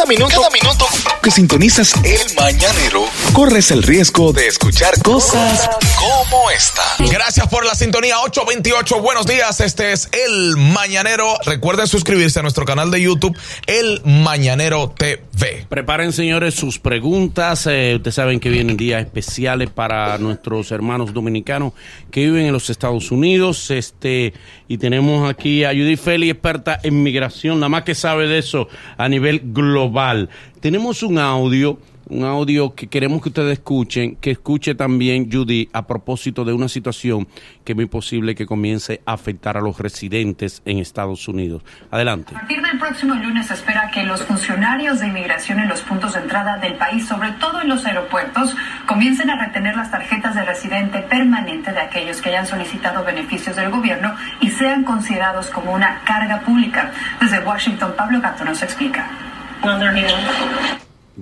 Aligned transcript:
Cada 0.00 0.08
minuto, 0.08 0.34
cada 0.34 0.48
minuto 0.48 1.09
que 1.22 1.30
sintonizas 1.30 1.94
el 2.04 2.34
mañanero, 2.36 3.04
corres 3.32 3.70
el 3.70 3.82
riesgo 3.82 4.32
de 4.32 4.46
escuchar 4.46 5.00
cosas 5.02 5.68
como 5.98 6.50
esta. 6.50 6.82
Gracias 7.10 7.46
por 7.48 7.66
la 7.66 7.74
sintonía 7.74 8.20
828. 8.20 9.02
Buenos 9.02 9.26
días. 9.26 9.60
Este 9.60 9.92
es 9.92 10.08
El 10.12 10.56
Mañanero. 10.56 11.34
Recuerden 11.44 11.86
suscribirse 11.86 12.38
a 12.38 12.42
nuestro 12.42 12.64
canal 12.64 12.90
de 12.90 13.02
YouTube, 13.02 13.36
El 13.66 14.00
Mañanero 14.04 14.94
TV. 14.96 15.66
Preparen, 15.68 16.12
señores, 16.12 16.54
sus 16.54 16.78
preguntas. 16.78 17.66
Eh, 17.66 17.94
ustedes 17.96 18.14
saben 18.14 18.40
que 18.40 18.48
vienen 18.48 18.76
días 18.76 19.02
especiales 19.02 19.68
para 19.68 20.16
nuestros 20.18 20.70
hermanos 20.70 21.12
dominicanos 21.12 21.74
que 22.10 22.20
viven 22.20 22.46
en 22.46 22.52
los 22.52 22.70
Estados 22.70 23.10
Unidos. 23.10 23.70
Este, 23.70 24.32
y 24.68 24.78
tenemos 24.78 25.28
aquí 25.28 25.64
a 25.64 25.70
Judy 25.70 25.96
Feli, 25.96 26.30
experta 26.30 26.80
en 26.82 27.02
migración, 27.02 27.60
nada 27.60 27.68
más 27.68 27.82
que 27.82 27.94
sabe 27.94 28.26
de 28.26 28.38
eso 28.38 28.68
a 28.96 29.08
nivel 29.08 29.40
global. 29.44 30.30
Tenemos 30.60 31.02
un 31.02 31.18
audio 31.18 31.78
un 32.10 32.24
audio 32.24 32.74
que 32.74 32.88
queremos 32.88 33.22
que 33.22 33.28
ustedes 33.28 33.52
escuchen, 33.52 34.16
que 34.16 34.32
escuche 34.32 34.74
también 34.74 35.30
Judy 35.30 35.68
a 35.72 35.86
propósito 35.86 36.44
de 36.44 36.52
una 36.52 36.68
situación 36.68 37.28
que 37.64 37.72
es 37.72 37.76
muy 37.76 37.86
posible 37.86 38.34
que 38.34 38.46
comience 38.46 39.00
a 39.06 39.12
afectar 39.12 39.56
a 39.56 39.60
los 39.60 39.78
residentes 39.78 40.60
en 40.64 40.78
Estados 40.78 41.28
Unidos. 41.28 41.62
Adelante. 41.90 42.34
A 42.34 42.40
partir 42.40 42.60
del 42.62 42.78
próximo 42.78 43.14
lunes 43.14 43.46
se 43.46 43.54
espera 43.54 43.90
que 43.92 44.02
los 44.02 44.22
funcionarios 44.22 44.98
de 44.98 45.06
inmigración 45.06 45.60
en 45.60 45.68
los 45.68 45.82
puntos 45.82 46.14
de 46.14 46.20
entrada 46.20 46.58
del 46.58 46.74
país, 46.74 47.06
sobre 47.06 47.30
todo 47.32 47.62
en 47.62 47.68
los 47.68 47.86
aeropuertos, 47.86 48.56
comiencen 48.86 49.30
a 49.30 49.46
retener 49.46 49.76
las 49.76 49.90
tarjetas 49.90 50.34
de 50.34 50.44
residente 50.44 51.00
permanente 51.02 51.72
de 51.72 51.80
aquellos 51.80 52.20
que 52.20 52.30
hayan 52.30 52.46
solicitado 52.46 53.04
beneficios 53.04 53.54
del 53.54 53.70
gobierno 53.70 54.14
y 54.40 54.50
sean 54.50 54.82
considerados 54.82 55.46
como 55.46 55.72
una 55.72 56.00
carga 56.04 56.40
pública. 56.40 56.92
Desde 57.20 57.38
Washington, 57.38 57.94
Pablo 57.96 58.20
Gato 58.20 58.44
nos 58.44 58.62
explica. 58.62 59.29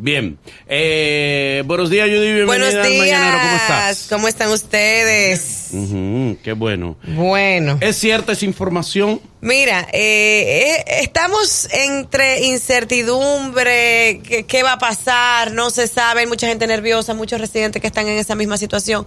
Bien. 0.00 0.38
Eh, 0.68 1.62
buenos 1.66 1.90
días, 1.90 2.06
Judy. 2.06 2.32
Bienvenida 2.32 2.46
Buenos 2.46 2.74
al 2.74 2.88
días. 2.88 2.98
Mañanero. 2.98 3.38
¿Cómo 3.38 3.56
estás? 3.56 4.06
¿Cómo 4.08 4.28
están 4.28 4.50
ustedes? 4.50 5.70
Qué 6.44 6.52
bueno. 6.52 6.96
Bueno. 7.02 7.78
¿Es 7.80 7.96
cierta 7.96 8.32
esa 8.32 8.44
información? 8.44 9.20
Mira, 9.40 9.88
eh, 9.92 10.76
eh, 10.76 10.84
estamos 11.02 11.68
entre 11.72 12.46
incertidumbre, 12.46 14.20
¿qué, 14.22 14.44
qué 14.46 14.62
va 14.62 14.74
a 14.74 14.78
pasar? 14.78 15.52
No 15.52 15.70
se 15.70 15.88
sabe, 15.88 16.20
hay 16.20 16.26
mucha 16.26 16.46
gente 16.46 16.66
nerviosa, 16.66 17.14
muchos 17.14 17.40
residentes 17.40 17.80
que 17.80 17.88
están 17.88 18.06
en 18.06 18.18
esa 18.18 18.34
misma 18.34 18.56
situación. 18.56 19.06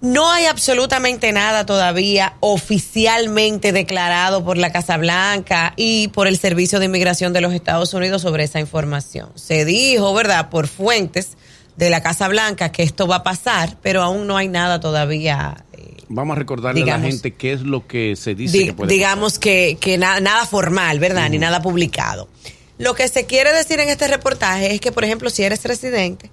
No 0.00 0.30
hay 0.30 0.44
absolutamente 0.46 1.32
nada 1.32 1.66
todavía 1.66 2.34
oficialmente 2.40 3.72
declarado 3.72 4.44
por 4.44 4.56
la 4.56 4.70
Casa 4.70 4.96
Blanca 4.96 5.72
y 5.76 6.08
por 6.08 6.28
el 6.28 6.38
Servicio 6.38 6.78
de 6.78 6.84
Inmigración 6.86 7.32
de 7.32 7.40
los 7.40 7.52
Estados 7.52 7.92
Unidos 7.94 8.22
sobre 8.22 8.44
esa 8.44 8.60
información. 8.60 9.30
Se 9.34 9.64
dijo, 9.64 10.14
¿verdad?, 10.14 10.50
por 10.50 10.68
fuentes 10.68 11.36
de 11.76 11.90
la 11.90 12.00
Casa 12.02 12.28
Blanca 12.28 12.70
que 12.70 12.82
esto 12.84 13.06
va 13.08 13.16
a 13.16 13.22
pasar, 13.24 13.76
pero 13.82 14.02
aún 14.02 14.26
no 14.26 14.36
hay 14.36 14.48
nada 14.48 14.78
todavía 14.80 15.64
eh, 15.72 15.96
Vamos 16.08 16.36
a 16.36 16.38
recordarle 16.38 16.82
a 16.82 16.86
la 16.86 17.00
gente 17.00 17.34
qué 17.34 17.52
es 17.52 17.60
lo 17.62 17.86
que 17.86 18.14
se 18.16 18.34
dice 18.34 18.56
Di- 18.58 18.64
que 18.66 18.72
puede 18.74 18.92
digamos 18.94 19.38
que, 19.38 19.78
que 19.80 19.98
na- 19.98 20.20
nada 20.20 20.46
formal, 20.46 20.98
¿verdad? 21.00 21.28
Ni 21.28 21.38
nada 21.38 21.60
publicado. 21.62 22.28
Lo 22.78 22.94
que 22.94 23.08
se 23.08 23.26
quiere 23.26 23.52
decir 23.52 23.80
en 23.80 23.88
este 23.88 24.06
reportaje 24.06 24.72
es 24.72 24.80
que, 24.80 24.92
por 24.92 25.04
ejemplo, 25.04 25.30
si 25.30 25.42
eres 25.42 25.64
residente 25.64 26.30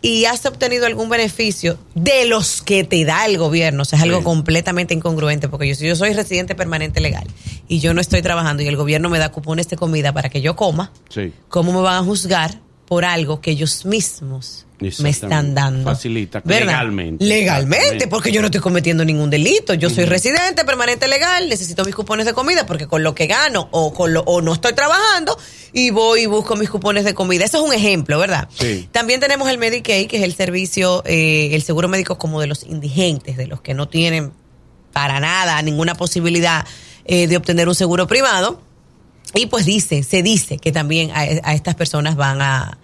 y 0.00 0.26
has 0.26 0.46
obtenido 0.46 0.86
algún 0.86 1.08
beneficio 1.08 1.76
de 1.96 2.24
los 2.26 2.62
que 2.62 2.84
te 2.84 3.04
da 3.04 3.26
el 3.26 3.36
gobierno, 3.36 3.82
o 3.82 3.84
sea, 3.84 3.98
es 3.98 4.04
algo 4.04 4.18
Sí. 4.18 4.24
completamente 4.24 4.94
incongruente, 4.94 5.48
porque 5.48 5.66
yo, 5.68 5.74
si 5.74 5.86
yo 5.88 5.96
soy 5.96 6.12
residente 6.12 6.54
permanente 6.54 7.00
legal 7.00 7.26
y 7.66 7.80
yo 7.80 7.94
no 7.94 8.00
estoy 8.00 8.22
trabajando 8.22 8.62
y 8.62 8.68
el 8.68 8.76
gobierno 8.76 9.08
me 9.10 9.18
da 9.18 9.30
cupones 9.32 9.68
de 9.68 9.76
comida 9.76 10.12
para 10.12 10.28
que 10.28 10.40
yo 10.40 10.54
coma, 10.54 10.92
Sí. 11.08 11.32
¿cómo 11.48 11.72
me 11.72 11.80
van 11.80 12.02
a 12.02 12.04
juzgar 12.06 12.60
por 12.88 13.04
algo 13.04 13.40
que 13.40 13.50
ellos 13.50 13.84
mismos 13.84 14.66
me 14.80 15.10
están 15.10 15.54
dando? 15.54 15.84
Facilita, 15.84 16.40
¿Verdad? 16.42 16.66
legalmente. 16.66 17.24
Legalmente, 17.24 18.08
porque 18.08 18.32
yo 18.32 18.40
no 18.40 18.46
estoy 18.46 18.62
cometiendo 18.62 19.04
ningún 19.04 19.28
delito. 19.28 19.74
Yo 19.74 19.90
soy 19.90 20.06
residente 20.06 20.64
permanente 20.64 21.06
legal, 21.06 21.48
necesito 21.48 21.84
mis 21.84 21.94
cupones 21.94 22.24
de 22.24 22.32
comida 22.32 22.64
porque 22.64 22.86
con 22.86 23.02
lo 23.02 23.14
que 23.14 23.26
gano 23.26 23.68
o, 23.72 23.92
con 23.92 24.14
lo, 24.14 24.22
o 24.22 24.40
no 24.40 24.54
estoy 24.54 24.72
trabajando 24.72 25.38
y 25.72 25.90
voy 25.90 26.22
y 26.22 26.26
busco 26.26 26.56
mis 26.56 26.70
cupones 26.70 27.04
de 27.04 27.12
comida. 27.12 27.44
Eso 27.44 27.58
es 27.58 27.68
un 27.68 27.74
ejemplo, 27.74 28.18
¿verdad? 28.18 28.48
Sí. 28.58 28.88
También 28.90 29.20
tenemos 29.20 29.50
el 29.50 29.58
Medicaid, 29.58 30.08
que 30.08 30.16
es 30.16 30.22
el 30.22 30.34
servicio, 30.34 31.02
eh, 31.04 31.50
el 31.52 31.62
seguro 31.62 31.88
médico 31.88 32.16
como 32.16 32.40
de 32.40 32.46
los 32.46 32.62
indigentes, 32.62 33.36
de 33.36 33.46
los 33.46 33.60
que 33.60 33.74
no 33.74 33.88
tienen 33.88 34.32
para 34.94 35.20
nada 35.20 35.60
ninguna 35.60 35.94
posibilidad 35.94 36.66
eh, 37.04 37.26
de 37.26 37.36
obtener 37.36 37.68
un 37.68 37.74
seguro 37.74 38.06
privado. 38.06 38.62
Y 39.34 39.46
pues 39.46 39.66
dice, 39.66 40.02
se 40.02 40.22
dice 40.22 40.58
que 40.58 40.72
también 40.72 41.10
a, 41.10 41.20
a 41.20 41.54
estas 41.54 41.74
personas 41.74 42.16
van 42.16 42.40
a, 42.40 42.78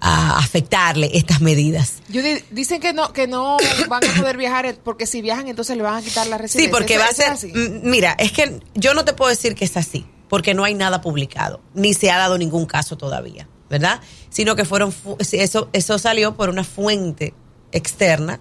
a 0.00 0.38
afectarle 0.38 1.10
estas 1.14 1.40
medidas. 1.40 1.94
Judy, 2.12 2.42
dicen 2.50 2.80
que 2.80 2.92
no 2.92 3.12
que 3.12 3.26
no 3.26 3.56
van 3.88 4.02
a 4.04 4.14
poder 4.20 4.36
viajar 4.36 4.66
eh, 4.66 4.78
porque 4.82 5.06
si 5.06 5.22
viajan 5.22 5.48
entonces 5.48 5.76
le 5.76 5.82
van 5.82 5.94
a 5.96 6.02
quitar 6.02 6.26
la 6.26 6.36
Sí, 6.36 6.42
residencia. 6.42 6.70
porque 6.70 6.94
¿Eso- 6.96 7.02
va 7.04 7.08
a 7.08 7.12
ser. 7.14 7.30
así? 7.30 7.52
Mira, 7.82 8.14
es 8.18 8.32
que 8.32 8.60
yo 8.74 8.92
no 8.94 9.04
te 9.04 9.14
puedo 9.14 9.30
decir 9.30 9.54
que 9.54 9.64
es 9.64 9.76
así, 9.76 10.04
porque 10.28 10.52
no 10.54 10.64
hay 10.64 10.74
nada 10.74 11.00
publicado, 11.00 11.60
ni 11.74 11.94
se 11.94 12.10
ha 12.10 12.18
dado 12.18 12.36
ningún 12.36 12.66
caso 12.66 12.98
todavía, 12.98 13.48
¿verdad? 13.70 14.00
Sino 14.28 14.54
que 14.54 14.64
fueron. 14.66 14.92
fu- 14.92 15.16
sí, 15.20 15.38
Eso, 15.38 15.70
eso 15.72 15.98
salió 15.98 16.36
por 16.36 16.50
una 16.50 16.62
fuente 16.64 17.32
externa 17.72 18.40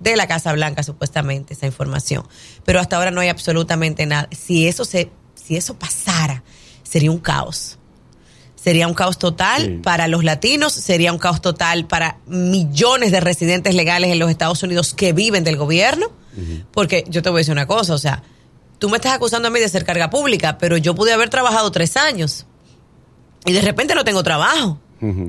de 0.00 0.16
la 0.16 0.26
Casa 0.26 0.52
Blanca, 0.52 0.82
supuestamente, 0.82 1.52
esa 1.54 1.66
información. 1.66 2.26
Pero 2.64 2.80
hasta 2.80 2.96
ahora 2.96 3.10
no 3.10 3.20
hay 3.20 3.28
absolutamente 3.28 4.06
nada. 4.06 4.28
Si 4.32 4.66
eso, 4.66 4.84
se, 4.84 5.10
si 5.34 5.56
eso 5.56 5.78
pasara, 5.78 6.42
sería 6.94 7.10
un 7.10 7.18
caos. 7.18 7.76
Sería 8.54 8.86
un 8.86 8.94
caos 8.94 9.18
total 9.18 9.62
Sí. 9.62 9.80
para 9.82 10.06
los 10.06 10.22
latinos, 10.22 10.72
sería 10.72 11.12
un 11.12 11.18
caos 11.18 11.40
total 11.42 11.86
para 11.86 12.18
millones 12.26 13.10
de 13.10 13.18
residentes 13.20 13.74
legales 13.74 14.12
en 14.12 14.20
los 14.20 14.30
Estados 14.30 14.62
Unidos 14.62 14.94
que 14.94 15.12
viven 15.12 15.42
del 15.42 15.56
gobierno. 15.56 16.06
Porque 16.72 17.04
yo 17.08 17.20
te 17.22 17.30
voy 17.30 17.38
a 17.38 17.40
decir 17.40 17.52
una 17.52 17.66
cosa, 17.66 17.94
o 17.94 17.98
sea, 17.98 18.22
tú 18.78 18.88
me 18.88 18.96
estás 18.98 19.12
acusando 19.12 19.48
a 19.48 19.50
mí 19.50 19.58
de 19.58 19.68
ser 19.68 19.84
carga 19.84 20.08
pública, 20.08 20.56
pero 20.58 20.76
yo 20.76 20.94
pude 20.94 21.12
haber 21.12 21.30
trabajado 21.30 21.70
tres 21.72 21.96
años 21.96 22.46
y 23.44 23.52
de 23.52 23.60
repente 23.60 23.94
no 23.96 24.04
tengo 24.04 24.22
trabajo. 24.22 24.78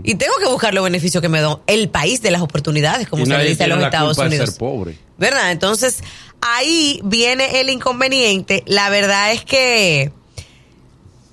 Y 0.04 0.16
tengo 0.16 0.36
que 0.40 0.48
buscar 0.48 0.74
los 0.74 0.84
beneficios 0.86 1.20
que 1.22 1.28
me 1.30 1.42
da 1.42 1.60
el 1.68 1.90
país 1.90 2.22
de 2.22 2.32
las 2.32 2.42
oportunidades, 2.42 3.10
como 3.10 3.24
Y 3.24 3.26
se 3.26 3.38
le 3.38 3.44
dice 3.50 3.64
a 3.66 3.68
los 3.68 3.84
Estados 3.84 4.18
Unidos. 4.20 4.50
ser 4.52 4.58
pobre. 4.60 4.98
¿Verdad? 5.18 5.52
Entonces, 5.52 6.00
ahí 6.40 7.02
viene 7.04 7.60
el 7.60 7.70
inconveniente. 7.70 8.64
La 8.68 8.90
verdad 8.90 9.34
es 9.34 9.44
que 9.44 10.14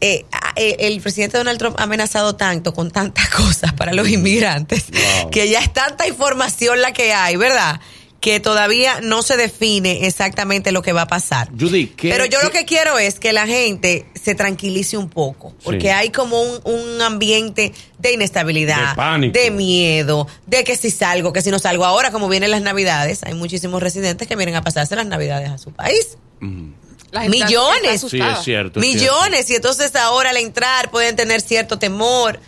eh, 0.02 0.26
eh, 0.56 0.76
el 0.80 1.00
presidente 1.00 1.38
Donald 1.38 1.58
Trump 1.58 1.76
ha 1.78 1.84
amenazado 1.84 2.36
tanto 2.36 2.74
con 2.74 2.90
tantas 2.90 3.28
cosas 3.34 3.72
para 3.72 3.92
los 3.94 4.08
inmigrantes 4.08 4.84
Wow. 4.90 5.30
que 5.30 5.48
ya 5.48 5.60
es 5.60 5.72
tanta 5.72 6.06
información 6.06 6.80
la 6.82 6.92
que 6.92 7.12
hay, 7.14 7.36
¿verdad? 7.36 7.80
Que 8.20 8.38
todavía 8.38 9.00
no 9.00 9.22
se 9.22 9.36
define 9.36 10.06
exactamente 10.06 10.70
lo 10.70 10.80
que 10.82 10.92
va 10.92 11.02
a 11.02 11.06
pasar. 11.08 11.48
Judy, 11.58 11.88
¿qué- 11.88 12.10
Pero 12.10 12.24
yo 12.26 12.38
qué- 12.38 12.44
lo 12.44 12.50
que 12.52 12.64
quiero 12.64 12.96
es 12.98 13.18
que 13.18 13.32
la 13.32 13.46
gente 13.48 14.06
se 14.14 14.36
tranquilice 14.36 14.96
un 14.96 15.08
poco, 15.08 15.54
porque 15.64 15.80
Sí. 15.86 15.88
hay 15.88 16.10
como 16.10 16.40
un, 16.40 16.60
un 16.64 17.02
ambiente 17.02 17.72
de 17.98 18.12
inestabilidad, 18.12 18.90
De 18.90 18.94
pánico. 18.96 19.36
de 19.38 19.50
miedo, 19.50 20.28
de 20.46 20.62
que 20.62 20.76
si 20.76 20.90
salgo, 20.92 21.32
que 21.32 21.42
si 21.42 21.50
no 21.50 21.58
salgo 21.58 21.84
ahora, 21.84 22.12
como 22.12 22.28
vienen 22.28 22.52
las 22.52 22.62
navidades, 22.62 23.24
hay 23.24 23.34
muchísimos 23.34 23.82
residentes 23.82 24.28
que 24.28 24.36
vienen 24.36 24.54
a 24.54 24.62
pasarse 24.62 24.94
las 24.94 25.06
navidades 25.06 25.50
a 25.50 25.58
su 25.58 25.72
país. 25.72 26.16
Millones. 27.28 28.02
está 28.02 28.08
Sí, 28.08 28.20
es 28.20 28.44
cierto. 28.44 28.80
es 28.80 28.86
Millones, 28.86 29.50
y 29.50 29.54
entonces 29.54 29.94
ahora 29.96 30.30
al 30.30 30.36
entrar 30.36 30.90
pueden 30.90 31.16
tener 31.16 31.40
cierto 31.40 31.78
temor. 31.78 32.40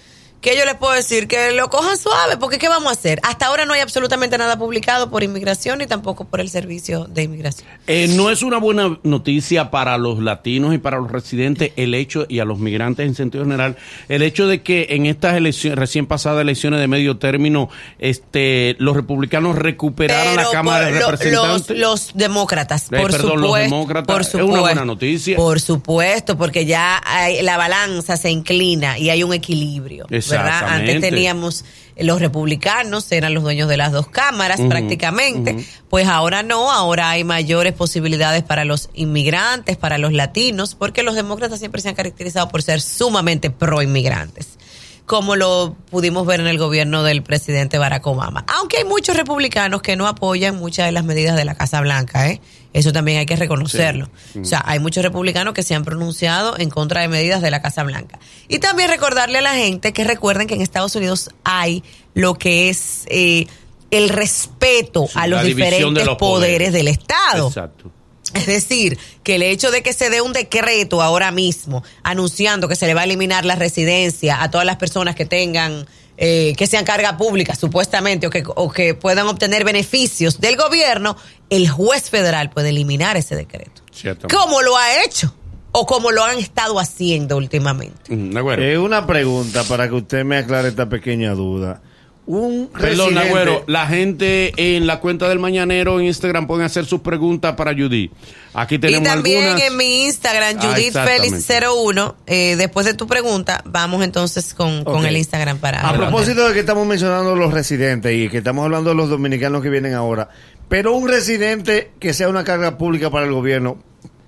Que 0.44 0.56
yo 0.58 0.64
les 0.66 0.74
puedo 0.74 0.92
decir? 0.92 1.26
Que 1.26 1.52
lo 1.52 1.70
cojan 1.70 1.96
suave, 1.96 2.36
porque 2.36 2.58
¿qué 2.58 2.68
vamos 2.68 2.88
a 2.90 2.92
hacer? 2.92 3.18
Hasta 3.22 3.46
ahora 3.46 3.64
no 3.64 3.72
hay 3.72 3.80
absolutamente 3.80 4.36
nada 4.36 4.58
publicado 4.58 5.10
por 5.10 5.22
inmigración 5.22 5.78
ni 5.78 5.86
tampoco 5.86 6.26
por 6.26 6.40
el 6.40 6.50
servicio 6.50 7.06
de 7.06 7.22
inmigración. 7.22 7.66
Eh, 7.86 8.08
no 8.10 8.30
es 8.30 8.42
una 8.42 8.58
buena 8.58 8.98
noticia 9.02 9.70
para 9.70 9.96
los 9.96 10.18
latinos 10.20 10.74
y 10.74 10.78
para 10.78 10.98
los 10.98 11.10
residentes 11.10 11.72
el 11.76 11.94
hecho, 11.94 12.26
y 12.28 12.40
a 12.40 12.44
los 12.44 12.58
migrantes 12.58 13.06
en 13.06 13.14
sentido 13.14 13.44
general, 13.44 13.76
el 14.10 14.22
hecho 14.22 14.46
de 14.46 14.62
que 14.62 14.88
en 14.90 15.06
estas 15.06 15.34
elecciones, 15.36 15.78
recién 15.78 16.06
pasadas 16.06 16.42
elecciones 16.42 16.78
de 16.78 16.88
medio 16.88 17.16
término, 17.16 17.70
este, 17.98 18.76
los 18.78 18.94
republicanos 18.94 19.56
recuperaran 19.56 20.36
la 20.36 20.42
Pero 20.42 20.50
Cámara 20.52 20.84
por 20.86 20.94
de 20.94 21.00
Representantes. 21.00 21.78
Los, 21.78 21.78
los 21.78 22.10
demócratas, 22.14 22.88
Eh, 22.92 22.96
por 23.00 23.10
perdón, 23.10 23.40
los 23.40 23.46
supuesto. 23.46 23.74
demócratas, 23.74 24.06
por 24.14 24.20
es 24.20 24.34
una 24.34 24.42
supuesto, 24.44 24.60
buena 24.60 24.84
noticia. 24.84 25.36
Por 25.36 25.60
supuesto, 25.60 26.36
porque 26.36 26.66
ya 26.66 27.00
hay- 27.04 27.42
la 27.42 27.56
balanza 27.56 28.16
se 28.18 28.30
inclina 28.30 28.98
y 28.98 29.08
hay 29.10 29.22
un 29.22 29.32
equilibrio. 29.32 30.06
¿Verdad? 30.36 30.64
Antes 30.68 31.00
teníamos 31.00 31.64
los 31.96 32.20
republicanos, 32.20 33.10
eran 33.12 33.34
los 33.34 33.42
dueños 33.44 33.68
de 33.68 33.76
las 33.76 33.92
dos 33.92 34.08
cámaras 34.08 34.60
prácticamente. 34.60 35.64
Pues 35.88 36.06
ahora 36.08 36.42
no, 36.42 36.70
ahora 36.70 37.10
hay 37.10 37.24
mayores 37.24 37.72
posibilidades 37.72 38.42
para 38.42 38.64
los 38.64 38.90
inmigrantes, 38.94 39.76
para 39.76 39.98
los 39.98 40.12
latinos, 40.12 40.74
porque 40.74 41.02
los 41.02 41.14
demócratas 41.14 41.58
siempre 41.58 41.80
se 41.80 41.88
han 41.88 41.94
caracterizado 41.94 42.48
por 42.48 42.62
ser 42.62 42.80
sumamente 42.80 43.50
pro 43.50 43.82
inmigrantes. 43.82 44.58
Como 45.06 45.36
lo 45.36 45.76
pudimos 45.90 46.26
ver 46.26 46.40
en 46.40 46.46
el 46.46 46.56
gobierno 46.58 47.02
del 47.02 47.22
presidente 47.22 47.76
Barack 47.78 48.06
Obama. 48.06 48.44
Aunque 48.48 48.78
hay 48.78 48.84
muchos 48.84 49.16
republicanos 49.16 49.82
que 49.82 49.96
no 49.96 50.06
apoyan 50.06 50.56
muchas 50.56 50.86
de 50.86 50.92
las 50.92 51.04
medidas 51.04 51.36
de 51.36 51.44
la 51.44 51.54
Casa 51.54 51.80
Blanca, 51.80 52.30
¿eh? 52.30 52.40
Eso 52.72 52.92
también 52.92 53.18
hay 53.18 53.26
que 53.26 53.36
reconocerlo. 53.36 54.08
O 54.40 54.44
sea, 54.44 54.62
hay 54.66 54.80
muchos 54.80 55.04
republicanos 55.04 55.54
que 55.54 55.62
se 55.62 55.74
han 55.76 55.84
pronunciado 55.84 56.58
en 56.58 56.70
contra 56.70 57.02
de 57.02 57.08
medidas 57.08 57.40
de 57.40 57.50
la 57.52 57.62
Casa 57.62 57.84
Blanca. 57.84 58.18
Y 58.48 58.58
también 58.58 58.88
recordarle 58.88 59.38
a 59.38 59.42
la 59.42 59.54
gente 59.54 59.92
que 59.92 60.02
recuerden 60.02 60.48
que 60.48 60.54
en 60.54 60.60
Estados 60.60 60.96
Unidos 60.96 61.30
hay 61.44 61.84
lo 62.14 62.34
que 62.34 62.70
es 62.70 63.04
eh, 63.08 63.46
el 63.92 64.08
respeto 64.08 65.06
Sí, 65.06 65.12
a 65.16 65.28
los 65.28 65.42
de 65.42 65.48
diferentes 65.48 66.04
los 66.04 66.16
poderes 66.16 66.70
poderes. 66.70 66.72
del 66.72 66.88
Estado. 66.88 67.46
Exacto. 67.46 67.92
Es 68.34 68.46
decir, 68.46 68.98
que 69.22 69.36
el 69.36 69.42
hecho 69.42 69.70
de 69.70 69.82
que 69.82 69.92
se 69.92 70.10
dé 70.10 70.20
un 70.20 70.32
decreto 70.32 71.00
ahora 71.00 71.30
mismo 71.30 71.84
anunciando 72.02 72.68
que 72.68 72.76
se 72.76 72.86
le 72.86 72.94
va 72.94 73.02
a 73.02 73.04
eliminar 73.04 73.44
la 73.44 73.54
residencia 73.54 74.42
a 74.42 74.50
todas 74.50 74.66
las 74.66 74.76
personas 74.76 75.14
que 75.14 75.24
tengan, 75.24 75.86
eh, 76.16 76.54
que 76.56 76.66
sean 76.66 76.84
carga 76.84 77.16
pública 77.16 77.54
supuestamente 77.54 78.26
o 78.26 78.30
que, 78.30 78.42
o 78.46 78.70
que 78.70 78.94
puedan 78.94 79.28
obtener 79.28 79.64
beneficios 79.64 80.40
del 80.40 80.56
gobierno, 80.56 81.16
el 81.48 81.68
juez 81.68 82.10
federal 82.10 82.50
puede 82.50 82.70
eliminar 82.70 83.16
ese 83.16 83.36
decreto. 83.36 83.82
Ciertamente. 83.92 84.34
¿Cómo 84.36 84.62
lo 84.62 84.76
ha 84.76 85.04
hecho? 85.04 85.32
O 85.70 85.86
como 85.86 86.10
lo 86.10 86.24
han 86.24 86.38
estado 86.38 86.78
haciendo 86.80 87.36
últimamente. 87.36 88.14
Mm, 88.14 88.30
de 88.30 88.40
acuerdo. 88.40 88.64
Eh, 88.64 88.78
una 88.78 89.06
pregunta 89.06 89.62
para 89.64 89.88
que 89.88 89.94
usted 89.94 90.24
me 90.24 90.38
aclare 90.38 90.68
esta 90.68 90.88
pequeña 90.88 91.34
duda. 91.34 91.82
Un 92.26 92.70
Perdón, 92.72 93.08
residente- 93.14 93.20
Agüero, 93.28 93.64
la 93.66 93.86
gente 93.86 94.76
en 94.76 94.86
la 94.86 94.98
cuenta 95.00 95.28
del 95.28 95.38
Mañanero 95.38 96.00
en 96.00 96.06
Instagram 96.06 96.46
pueden 96.46 96.64
hacer 96.64 96.86
sus 96.86 97.00
preguntas 97.02 97.54
para 97.54 97.72
Judy. 97.74 98.10
Aquí 98.54 98.76
Y 98.76 98.78
tenemos 98.78 99.08
también 99.08 99.44
algunas. 99.44 99.68
en 99.68 99.76
mi 99.76 100.04
Instagram, 100.06 100.56
Ah, 100.58 100.62
Judith 100.62 100.86
exactamente. 100.86 101.28
Félix 101.28 101.46
01, 101.46 102.16
eh, 102.26 102.56
después 102.56 102.86
de 102.86 102.94
tu 102.94 103.06
pregunta, 103.06 103.62
vamos 103.66 104.02
entonces 104.02 104.54
con, 104.54 104.84
el 105.04 105.16
Instagram 105.18 105.58
para... 105.58 105.86
A 105.86 105.92
propósito 105.94 106.48
de 106.48 106.54
que 106.54 106.60
estamos 106.60 106.86
mencionando 106.86 107.36
los 107.36 107.52
residentes 107.52 108.12
y 108.16 108.30
que 108.30 108.38
estamos 108.38 108.64
hablando 108.64 108.88
de 108.90 108.96
los 108.96 109.10
dominicanos 109.10 109.62
que 109.62 109.68
vienen 109.68 109.92
ahora, 109.92 110.30
pero 110.70 110.94
un 110.94 111.08
residente 111.08 111.90
que 112.00 112.14
sea 112.14 112.28
una 112.30 112.42
carga 112.42 112.78
pública 112.78 113.10
para 113.10 113.26
el 113.26 113.32
gobierno 113.32 113.76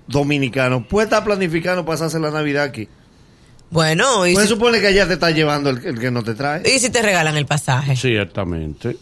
dominicano 0.07 0.87
puede 0.87 1.05
estar 1.05 1.23
planificando 1.23 1.83
pasarse 1.85 2.19
la 2.19 2.31
Navidad 2.31 2.63
aquí. 2.63 2.87
Bueno, 3.69 4.25
y 4.25 4.33
Pues 4.33 4.45
si, 4.47 4.53
supone 4.53 4.79
que 4.79 4.87
allá 4.87 5.07
te 5.07 5.13
está 5.15 5.29
llevando 5.31 5.69
el, 5.69 5.85
el 5.85 5.99
que 5.99 6.09
no 6.11 6.23
te 6.23 6.33
trae. 6.35 6.61
y 6.73 6.79
si 6.79 6.89
te 6.89 7.01
regalan 7.01 7.35
el 7.37 7.45
pasaje. 7.45 7.95
Ciertamente. 7.95 8.97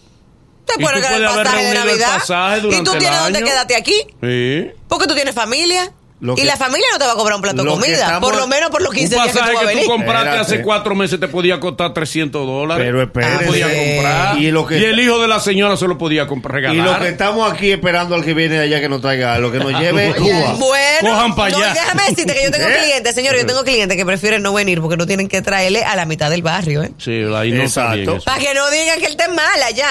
Te 0.65 0.73
pueden 0.81 0.95
regalar 1.03 1.21
el 1.21 1.27
pasaje 1.43 1.63
de 1.63 1.71
el 1.71 1.77
Navidad. 1.85 2.13
pasaje 2.17 2.57
y 2.67 2.83
tú 2.83 2.91
tienes 2.97 3.19
donde 3.19 3.37
año. 3.37 3.45
quedarte 3.47 3.75
aquí. 3.75 3.95
Sí. 4.21 4.71
Porque 4.87 5.05
tú 5.07 5.13
tienes 5.13 5.35
familia. 5.35 5.91
Lo 6.21 6.31
y 6.33 6.37
que- 6.37 6.45
la 6.45 6.55
familia 6.55 6.87
no 6.93 6.97
te 6.97 7.05
va 7.05 7.11
a 7.11 7.15
cobrar 7.15 7.35
un 7.35 7.41
plato 7.41 7.61
de 7.63 7.69
comida. 7.69 7.93
estamos- 7.97 8.29
Por 8.31 8.39
lo 8.39 8.47
menos 8.47 8.69
por 8.69 8.81
los 8.81 8.91
Un 8.91 8.95
15 8.95 9.15
días 9.15 9.25
que 9.27 9.31
tú 9.33 9.37
pasaje 9.39 9.53
vas 9.55 9.63
a 9.65 9.67
que 9.67 9.81
tú 9.81 9.85
compraste 9.87 10.27
Espérate. 10.29 10.53
hace 10.53 10.61
cuatro 10.63 10.95
meses 10.95 11.19
te 11.19 11.27
podía 11.27 11.59
costar 11.59 11.93
300 11.93 12.47
dólares. 12.47 12.87
Pero 13.11 13.11
podía 13.45 13.67
comprar. 13.67 14.37
Y 14.37 14.49
lo 14.51 14.65
que- 14.65 14.77
el 14.89 14.97
hijo 14.99 15.19
de 15.19 15.27
la 15.27 15.39
señora 15.41 15.75
se 15.75 15.87
lo 15.87 15.97
podía 15.97 16.25
comprar, 16.25 16.55
regalar. 16.55 16.77
Y 16.77 16.81
lo 16.81 16.99
que 16.99 17.09
estamos 17.09 17.51
aquí 17.51 17.71
esperando 17.71 18.15
al 18.15 18.23
que 18.23 18.33
viene 18.33 18.55
de 18.55 18.61
allá 18.61 18.79
que 18.79 18.87
nos 18.87 19.01
traiga, 19.01 19.37
lo 19.39 19.51
que 19.51 19.59
nos 19.59 19.73
lleve 19.79 20.13
Cuba. 20.15 20.53
Bueno, 20.57 21.09
Cojan 21.09 21.35
pa' 21.35 21.49
no, 21.49 21.57
allá. 21.57 21.73
déjame 21.73 22.03
decirte 22.09 22.33
que 22.33 22.43
yo 22.45 22.51
tengo 22.51 22.67
¿Eh? 22.69 22.77
clientes, 22.81 23.13
señor, 23.15 23.35
yo 23.35 23.45
tengo 23.45 23.63
clientes 23.65 23.97
que 23.97 24.05
prefieren 24.05 24.41
no 24.41 24.53
venir 24.53 24.79
porque 24.81 24.95
no 24.97 25.05
tienen 25.05 25.27
que 25.27 25.41
traerle 25.41 25.83
a 25.83 25.95
la 25.97 26.05
mitad 26.05 26.29
del 26.29 26.41
barrio, 26.41 26.81
¿eh? 26.83 26.91
Sí, 26.97 27.11
ahí 27.35 27.51
no 27.51 27.63
está 27.63 27.93
Exacto. 27.95 28.19
Para 28.23 28.39
que 28.39 28.53
no 28.53 28.69
digan 28.71 28.99
que 28.99 29.05
él 29.07 29.11
está 29.11 29.27
mal 29.27 29.61
allá. 29.67 29.89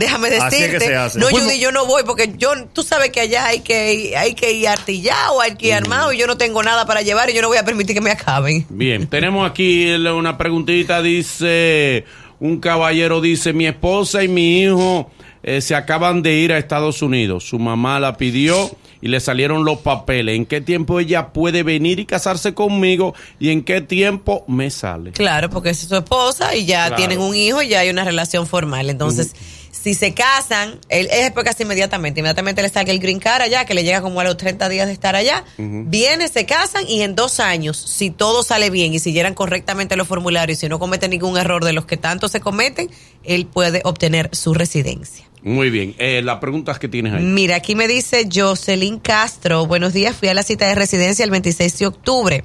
Déjame 0.00 0.28
Así 0.28 0.56
es 0.56 0.62
que 0.66 0.72
decirte. 0.72 0.86
se 0.86 0.94
hace. 0.96 1.18
No, 1.18 1.28
Judy, 1.28 1.60
yo 1.60 1.70
no 1.72 1.86
voy 1.86 2.02
porque 2.04 2.32
yo, 2.36 2.50
tú 2.72 2.82
sabes 2.82 3.10
que 3.10 3.20
allá 3.20 3.46
hay 3.46 3.60
que, 3.60 3.92
ir- 3.94 4.16
hay 4.16 4.34
que 4.34 4.52
ir 4.52 4.66
artillado, 4.66 5.40
hay 5.40 5.54
que 5.56 5.68
ir 5.68 5.74
armado 5.74 6.12
y 6.12 6.18
yo 6.18 6.26
no 6.26 6.36
tengo 6.36 6.62
nada 6.62 6.86
para 6.86 7.02
llevar 7.02 7.30
y 7.30 7.34
yo 7.34 7.42
no 7.42 7.48
voy 7.48 7.58
a 7.58 7.64
permitir 7.64 7.94
que 7.94 8.00
me 8.00 8.10
acaben. 8.10 8.66
Bien, 8.70 9.06
tenemos 9.06 9.48
aquí 9.48 9.92
una 9.92 10.36
preguntita, 10.38 11.02
dice, 11.02 12.04
un 12.40 12.58
caballero 12.60 13.20
dice, 13.20 13.52
mi 13.52 13.66
esposa 13.66 14.24
y 14.24 14.28
mi 14.28 14.62
hijo 14.62 15.10
eh, 15.42 15.60
se 15.60 15.74
acaban 15.74 16.22
de 16.22 16.34
ir 16.34 16.52
a 16.52 16.58
Estados 16.58 17.02
Unidos, 17.02 17.44
su 17.44 17.58
mamá 17.58 18.00
la 18.00 18.16
pidió 18.16 18.70
y 19.02 19.08
le 19.08 19.18
salieron 19.20 19.64
los 19.64 19.78
papeles, 19.78 20.36
¿en 20.36 20.44
qué 20.44 20.60
tiempo 20.60 21.00
ella 21.00 21.28
puede 21.32 21.62
venir 21.62 21.98
y 22.00 22.04
casarse 22.04 22.52
conmigo 22.52 23.14
y 23.38 23.48
en 23.50 23.62
qué 23.64 23.80
tiempo 23.80 24.44
me 24.46 24.70
sale? 24.70 25.12
Claro, 25.12 25.48
porque 25.48 25.70
es 25.70 25.78
su 25.78 25.96
esposa 25.96 26.54
y 26.54 26.66
ya 26.66 26.88
Claro. 26.88 26.96
tienen 26.96 27.18
un 27.20 27.34
hijo 27.34 27.62
y 27.62 27.68
ya 27.68 27.80
hay 27.80 27.88
una 27.88 28.04
relación 28.04 28.46
formal. 28.46 28.90
Entonces, 28.90 29.34
si 29.70 29.94
se 29.94 30.14
casan, 30.14 30.78
él 30.88 31.08
es 31.10 31.22
después 31.24 31.44
casi 31.44 31.62
inmediatamente. 31.62 32.20
Inmediatamente 32.20 32.62
le 32.62 32.68
saca 32.68 32.90
el 32.90 32.98
green 32.98 33.20
card 33.20 33.42
allá, 33.42 33.64
que 33.64 33.74
le 33.74 33.84
llega 33.84 34.02
como 34.02 34.20
a 34.20 34.24
los 34.24 34.36
30 34.36 34.68
días 34.68 34.86
de 34.86 34.92
estar 34.92 35.16
allá. 35.16 35.44
Viene, 35.58 36.28
se 36.28 36.44
casan 36.46 36.84
y 36.88 37.02
en 37.02 37.14
dos 37.14 37.40
años, 37.40 37.76
si 37.76 38.10
todo 38.10 38.42
sale 38.42 38.70
bien 38.70 38.92
y 38.94 38.98
si 38.98 39.12
llenan 39.12 39.34
correctamente 39.34 39.96
los 39.96 40.08
formularios 40.08 40.58
y 40.58 40.60
si 40.62 40.68
no 40.68 40.78
cometen 40.78 41.10
ningún 41.10 41.38
error 41.38 41.64
de 41.64 41.72
los 41.72 41.86
que 41.86 41.96
tanto 41.96 42.28
se 42.28 42.40
cometen, 42.40 42.90
él 43.24 43.46
puede 43.46 43.80
obtener 43.84 44.30
su 44.32 44.54
residencia. 44.54 45.24
Muy 45.42 45.70
bien, 45.70 45.94
eh, 45.98 46.20
las 46.22 46.38
preguntas 46.38 46.78
que 46.78 46.88
tienes 46.88 47.14
ahí. 47.14 47.22
Mira, 47.22 47.56
aquí 47.56 47.74
me 47.74 47.88
dice 47.88 48.28
Jocelyn 48.30 48.98
Castro. 48.98 49.66
Buenos 49.66 49.92
días, 49.92 50.14
fui 50.14 50.28
a 50.28 50.34
la 50.34 50.42
cita 50.42 50.68
de 50.68 50.74
residencia 50.74 51.24
el 51.24 51.30
26 51.30 51.78
de 51.78 51.86
octubre. 51.86 52.44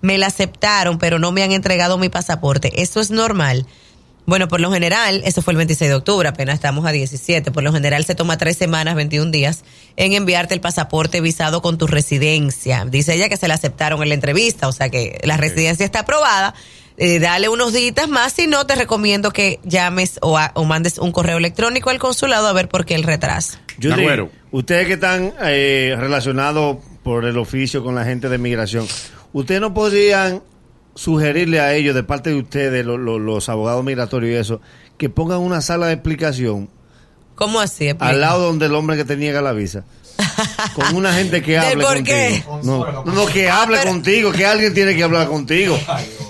Me 0.00 0.18
la 0.18 0.26
aceptaron, 0.26 0.98
pero 0.98 1.20
no 1.20 1.30
me 1.30 1.44
han 1.44 1.52
entregado 1.52 1.98
mi 1.98 2.08
pasaporte. 2.08 2.82
¿Eso 2.82 3.00
es 3.00 3.12
normal? 3.12 3.66
Bueno, 4.24 4.46
por 4.46 4.60
lo 4.60 4.70
general, 4.70 5.20
eso 5.24 5.42
fue 5.42 5.52
el 5.52 5.56
26 5.56 5.88
de 5.90 5.94
octubre, 5.96 6.28
apenas 6.28 6.54
estamos 6.54 6.86
a 6.86 6.92
17. 6.92 7.50
Por 7.50 7.64
lo 7.64 7.72
general 7.72 8.04
se 8.04 8.14
toma 8.14 8.38
tres 8.38 8.56
semanas, 8.56 8.94
21 8.94 9.32
días, 9.32 9.64
en 9.96 10.12
enviarte 10.12 10.54
el 10.54 10.60
pasaporte 10.60 11.20
visado 11.20 11.60
con 11.60 11.76
tu 11.76 11.86
residencia. 11.88 12.84
Dice 12.88 13.14
ella 13.14 13.28
que 13.28 13.36
se 13.36 13.48
la 13.48 13.54
aceptaron 13.54 14.00
en 14.02 14.08
la 14.10 14.14
entrevista, 14.14 14.68
o 14.68 14.72
sea 14.72 14.88
que 14.90 15.18
la 15.24 15.36
residencia 15.36 15.84
está 15.84 16.00
aprobada. 16.00 16.54
Eh, 16.98 17.18
dale 17.18 17.48
unos 17.48 17.72
días 17.72 18.08
más, 18.08 18.34
si 18.34 18.46
no, 18.46 18.64
te 18.66 18.76
recomiendo 18.76 19.32
que 19.32 19.58
llames 19.64 20.18
o, 20.22 20.38
a- 20.38 20.52
o 20.54 20.64
mandes 20.64 20.98
un 20.98 21.10
correo 21.10 21.38
electrónico 21.38 21.90
al 21.90 21.98
consulado 21.98 22.46
a 22.46 22.52
ver 22.52 22.68
por 22.68 22.84
qué 22.84 22.94
el 22.94 23.02
retraso. 23.02 23.58
Acuerdo. 24.02 24.30
ustedes 24.52 24.86
que 24.86 24.92
están 24.92 25.32
eh, 25.42 25.96
relacionados 25.98 26.76
por 27.02 27.24
el 27.24 27.38
oficio 27.38 27.82
con 27.82 27.94
la 27.96 28.04
gente 28.04 28.28
de 28.28 28.38
migración, 28.38 28.86
¿ustedes 29.32 29.60
no 29.60 29.74
podrían 29.74 30.42
sugerirle 30.94 31.60
a 31.60 31.74
ellos, 31.74 31.94
de 31.94 32.02
parte 32.02 32.30
de 32.30 32.36
ustedes, 32.36 32.84
lo- 32.84 32.98
lo- 32.98 33.18
los 33.18 33.48
abogados 33.48 33.82
migratorios 33.84 34.32
y 34.32 34.36
eso, 34.36 34.60
que 34.98 35.08
pongan 35.08 35.38
una 35.40 35.60
sala 35.60 35.86
de 35.86 35.94
explicación 35.94 36.68
¿Cómo 37.34 37.60
así? 37.60 37.88
Explica. 37.88 38.08
al 38.08 38.20
lado 38.20 38.46
donde 38.46 38.66
el 38.66 38.74
hombre 38.74 38.96
que 38.96 39.04
te 39.04 39.16
niega 39.16 39.40
la 39.42 39.52
visa? 39.52 39.84
Con 40.74 40.94
una 40.94 41.12
gente 41.14 41.42
que 41.42 41.52
¿Del 41.52 41.60
hable 41.62 41.84
por 41.84 41.94
contigo. 41.96 42.06
qué? 42.06 42.44
No, 42.62 43.02
no, 43.04 43.26
que 43.26 43.48
hable 43.50 43.78
Ah, 43.78 43.80
pero- 43.82 43.92
contigo, 43.92 44.32
que 44.32 44.44
alguien 44.46 44.74
tiene 44.74 44.94
que 44.94 45.02
hablar 45.02 45.26
contigo. 45.28 45.78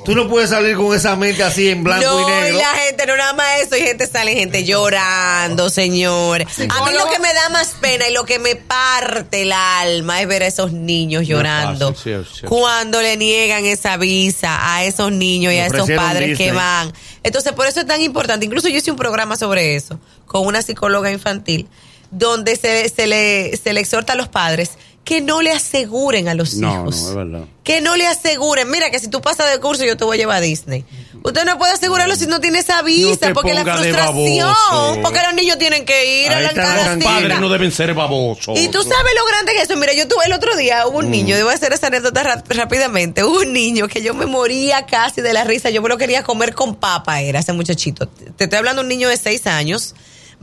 Tú 0.04 0.14
no 0.16 0.28
puedes 0.28 0.50
salir 0.50 0.76
con 0.76 0.94
esa 0.94 1.14
mente 1.16 1.42
así 1.42 1.68
en 1.68 1.84
blanco 1.84 2.04
no, 2.04 2.20
y 2.20 2.24
negro. 2.24 2.58
la 2.58 2.74
gente, 2.74 3.06
no 3.06 3.16
nada 3.16 3.32
más 3.34 3.60
eso, 3.60 3.76
y 3.76 3.80
gente 3.80 4.06
sale, 4.06 4.34
gente 4.34 4.64
llorando, 4.64 5.70
señor. 5.70 6.42
A 6.42 6.84
mí 6.84 6.92
lo 6.92 7.08
que 7.08 7.18
me 7.20 7.32
da 7.32 7.48
más 7.50 7.76
pena 7.80 8.08
y 8.08 8.12
lo 8.12 8.24
que 8.24 8.38
me 8.38 8.56
parte 8.56 9.42
el 9.42 9.52
alma 9.52 10.20
es 10.20 10.28
ver 10.28 10.42
a 10.42 10.46
esos 10.46 10.72
niños 10.72 11.26
llorando. 11.26 11.94
fácil, 11.94 12.26
sí. 12.26 12.46
Cuando 12.46 13.00
le 13.00 13.16
niegan 13.16 13.64
esa 13.64 13.96
visa 13.96 14.74
a 14.74 14.84
esos 14.84 15.12
niños 15.12 15.52
y 15.52 15.58
a 15.58 15.66
esos 15.66 15.88
padres 15.90 16.36
que 16.36 16.52
van. 16.52 16.92
Entonces, 17.22 17.52
por 17.52 17.66
eso 17.66 17.80
es 17.80 17.86
tan 17.86 18.00
importante. 18.00 18.44
Incluso 18.44 18.68
yo 18.68 18.78
hice 18.78 18.90
un 18.90 18.96
programa 18.96 19.36
sobre 19.36 19.76
eso 19.76 20.00
con 20.26 20.46
una 20.46 20.62
psicóloga 20.62 21.12
infantil, 21.12 21.68
donde 22.10 22.56
se, 22.56 22.88
se 22.88 23.06
le, 23.06 23.56
se 23.56 23.72
le 23.72 23.80
exhorta 23.80 24.14
a 24.14 24.16
los 24.16 24.28
padres 24.28 24.72
que 25.04 25.20
no 25.20 25.42
le 25.42 25.50
aseguren 25.52 26.28
a 26.28 26.34
los 26.34 26.54
No, 26.54 26.72
hijos 26.72 27.02
no, 27.02 27.08
es 27.08 27.14
verdad. 27.16 27.44
que 27.64 27.80
no 27.80 27.96
le 27.96 28.06
aseguren, 28.06 28.70
mira 28.70 28.90
que 28.90 28.98
si 29.00 29.08
tú 29.08 29.20
pasas 29.20 29.50
de 29.50 29.58
curso 29.60 29.84
yo 29.84 29.96
te 29.96 30.04
voy 30.04 30.16
a 30.16 30.20
llevar 30.20 30.36
a 30.36 30.40
Disney. 30.40 30.84
Usted 31.24 31.44
no 31.44 31.56
puede 31.58 31.72
asegurarlo 31.72 32.16
si 32.16 32.26
no 32.26 32.40
tiene 32.40 32.58
esa 32.60 32.82
visa, 32.82 33.28
te 33.28 33.34
porque 33.34 33.54
la 33.54 33.64
frustración, 33.64 35.02
porque 35.02 35.20
los 35.24 35.34
niños 35.34 35.56
tienen 35.58 35.84
que 35.84 36.24
ir 36.24 36.30
a 36.32 36.36
Ahí 36.38 36.42
la 36.42 36.48
están 36.50 36.64
cada 36.64 36.94
los 36.96 37.04
padres 37.04 37.40
no 37.40 37.48
deben 37.48 37.70
ser 37.70 37.94
babosos. 37.94 38.58
Y 38.58 38.68
tú 38.68 38.82
sabes 38.82 39.12
lo 39.16 39.26
grande 39.26 39.52
que 39.52 39.58
es 39.58 39.70
eso. 39.70 39.76
Mira, 39.78 39.92
yo 39.92 40.08
tuve 40.08 40.24
el 40.26 40.32
otro 40.32 40.56
día, 40.56 40.86
hubo 40.86 40.98
un 40.98 41.10
niño, 41.10 41.36
debo 41.36 41.50
hacer 41.50 41.72
esa 41.72 41.88
anécdota 41.88 42.42
rápidamente. 42.48 43.22
Hubo 43.22 43.40
un 43.40 43.52
niño 43.52 43.86
que 43.88 44.02
yo 44.02 44.14
me 44.14 44.26
moría 44.26 44.84
casi 44.86 45.20
de 45.20 45.32
la 45.32 45.44
risa. 45.44 45.70
Yo 45.70 45.80
me 45.82 45.88
lo 45.88 45.96
quería 45.98 46.22
comer 46.24 46.54
con 46.54 46.74
papa, 46.74 47.20
era 47.20 47.38
ese 47.40 47.52
muchachito. 47.52 48.08
Te 48.08 48.44
estoy 48.44 48.58
hablando 48.58 48.82
de 48.82 48.86
un 48.86 48.88
niño 48.88 49.08
de 49.08 49.16
seis 49.16 49.46
años. 49.46 49.94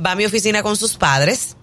Va 0.04 0.12
a 0.12 0.16
mi 0.16 0.26
oficina 0.26 0.64
con 0.64 0.78
sus 0.78 0.96
padres 0.96 1.58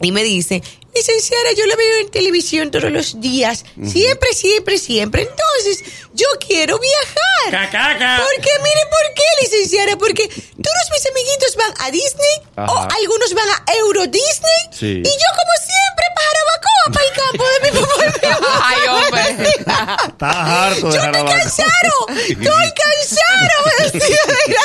y 0.00 0.12
me 0.12 0.22
dice, 0.22 0.62
licenciada, 0.94 1.52
yo 1.56 1.66
la 1.66 1.76
veo 1.76 1.96
en 2.00 2.10
televisión 2.10 2.70
todos 2.70 2.90
los 2.90 3.20
días, 3.20 3.64
siempre, 3.84 4.32
siempre, 4.34 4.78
siempre. 4.78 5.22
Entonces, 5.22 5.84
yo 6.14 6.26
quiero 6.46 6.78
viajar. 6.78 7.50
Cacaca. 7.70 8.16
Porque, 8.22 8.50
mire, 8.62 8.80
¿por 8.90 9.14
qué, 9.14 9.22
licenciada? 9.42 9.96
Porque 9.96 10.28
todos 10.28 10.86
mis 10.92 11.06
amiguitos 11.10 11.56
van 11.56 11.74
a 11.80 11.90
Disney 11.90 12.36
Ajá. 12.56 12.72
o 12.72 12.78
algunos 12.98 13.34
van 13.34 13.48
a 13.48 13.72
Euro 13.78 14.02
Disney 14.06 14.60
Sí. 14.70 14.86
y 14.86 15.02
yo, 15.02 15.10
como 15.10 15.54
siempre, 15.66 16.04
para 16.14 16.42
para 16.92 17.04
el 17.06 17.12
campo 17.12 17.44
de 17.46 17.70
mi 17.70 17.78
papá 17.86 18.04
y 18.04 18.26
mi 18.26 18.32
mamá. 18.32 18.66
Ay, 18.66 18.88
hombre. 18.88 19.54
Estás 20.08 20.36
harto 20.36 20.88
de 20.90 20.98
Yo 20.98 21.04
estoy 21.04 21.24
cansado, 21.26 22.08
estoy 22.28 22.72
cansado, 22.74 23.62
de 23.92 23.98
ir 24.48 24.56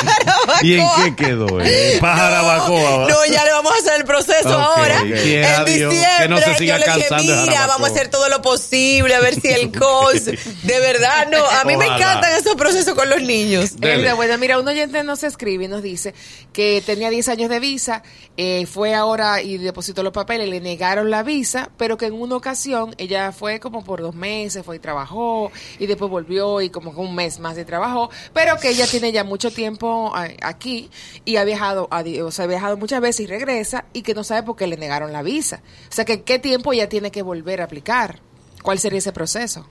a 0.50 0.66
¿Y 0.66 0.80
en 0.80 1.16
qué 1.16 1.26
quedó? 1.26 1.62
eh? 1.62 1.98
Para 2.02 2.16
Jarabacoa. 2.16 3.08
No, 3.08 3.26
ya 3.26 3.46
le 3.46 3.52
vamos 3.52 3.72
a 3.72 3.76
hacer 3.78 3.94
el 3.98 4.06
proceso 4.06 4.50
Ok, 4.50 4.78
ahora. 4.78 5.00
en 5.02 5.66
diciembre 5.66 6.17
que 6.18 6.28
no 6.28 6.38
se 6.38 6.56
siga 6.56 6.78
yo 6.78 6.86
le 6.86 6.94
dije, 6.96 7.16
mira, 7.20 7.36
Jarabacoa". 7.36 7.68
vamos 7.68 7.90
a 7.90 7.92
hacer 7.92 8.08
todo 8.10 8.30
lo 8.30 8.42
posible, 8.42 9.16
a 9.16 9.20
ver 9.20 9.40
si 9.40 9.48
el 9.50 9.72
cos. 9.78 10.26
De 10.26 10.80
verdad, 10.80 11.28
no, 11.32 11.44
a 11.46 11.64
mí 11.64 11.78
me 11.78 11.86
encantan 11.86 12.34
esos 12.34 12.56
procesos 12.56 12.94
con 12.94 13.10
los 13.10 13.22
niños. 13.22 13.80
Dele. 13.80 14.14
Bueno, 14.14 14.38
mira, 14.38 14.60
un 14.60 14.68
oyente 14.68 15.04
nos 15.04 15.24
escribe 15.24 15.66
y 15.66 15.68
nos 15.68 15.84
dice 15.84 16.14
que 16.54 16.82
tenía 16.86 17.10
10 17.10 17.30
años 17.30 17.50
de 17.50 17.60
visa, 17.60 18.04
eh, 18.36 18.66
fue 18.66 18.96
ahora 18.96 19.42
y 19.42 19.58
depositó 19.58 20.04
los 20.04 20.14
papeles, 20.14 20.50
le 20.50 20.62
negaron 20.62 21.10
la 21.10 21.24
visa, 21.24 21.70
pero 21.78 21.98
que 21.98 22.08
en 22.08 22.14
una 22.14 22.36
ocasión 22.36 22.96
ella 22.98 23.32
fue 23.32 23.60
como 23.60 23.84
por 23.84 24.02
dos 24.02 24.16
meses, 24.16 24.64
fue 24.66 24.78
y 24.78 24.80
trabajó, 24.80 25.52
y 25.80 25.86
después 25.86 26.10
volvió 26.10 26.62
y 26.62 26.70
como 26.70 26.94
que 26.94 27.00
un 27.00 27.16
mes 27.16 27.40
más 27.40 27.56
de 27.56 27.66
trabajo, 27.66 28.10
pero 28.34 28.58
que 28.58 28.70
ella 28.70 28.88
tiene 28.88 29.12
ya 29.12 29.24
mucho 29.24 29.52
tiempo 29.52 30.14
aquí 30.42 30.90
y 31.26 31.38
ha 31.38 31.44
viajado, 31.44 31.90
o 31.92 32.32
sea, 32.32 32.46
ha 32.46 32.48
viajado 32.48 32.78
muchas 32.78 33.02
veces 33.02 33.22
y 33.22 33.28
regresa 33.28 33.86
y 33.94 34.02
que 34.02 34.14
no 34.14 34.24
sabe 34.24 34.44
por 34.44 34.56
qué 34.56 34.68
le 34.68 34.78
negaron 34.78 35.12
la 35.12 35.22
visa. 35.24 35.62
O 35.90 35.92
sea, 35.92 36.06
que 36.08 36.24
qué 36.24 36.40
tiempo 36.40 36.74
ella 36.74 36.90
tiene 36.90 37.12
que 37.12 37.22
volver 37.22 37.62
a 37.62 37.66
aplicar. 37.66 38.20
¿Cuál 38.64 38.80
sería 38.80 38.98
ese 38.98 39.14
proceso? 39.14 39.68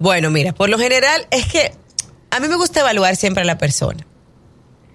Bueno, 0.00 0.30
mira, 0.32 0.52
por 0.52 0.68
lo 0.68 0.78
general 0.78 1.28
es 1.30 1.46
que 1.46 1.72
a 2.30 2.40
mí 2.40 2.48
me 2.48 2.56
gusta 2.56 2.80
evaluar 2.80 3.14
siempre 3.14 3.42
a 3.42 3.46
la 3.46 3.56
persona. 3.58 4.04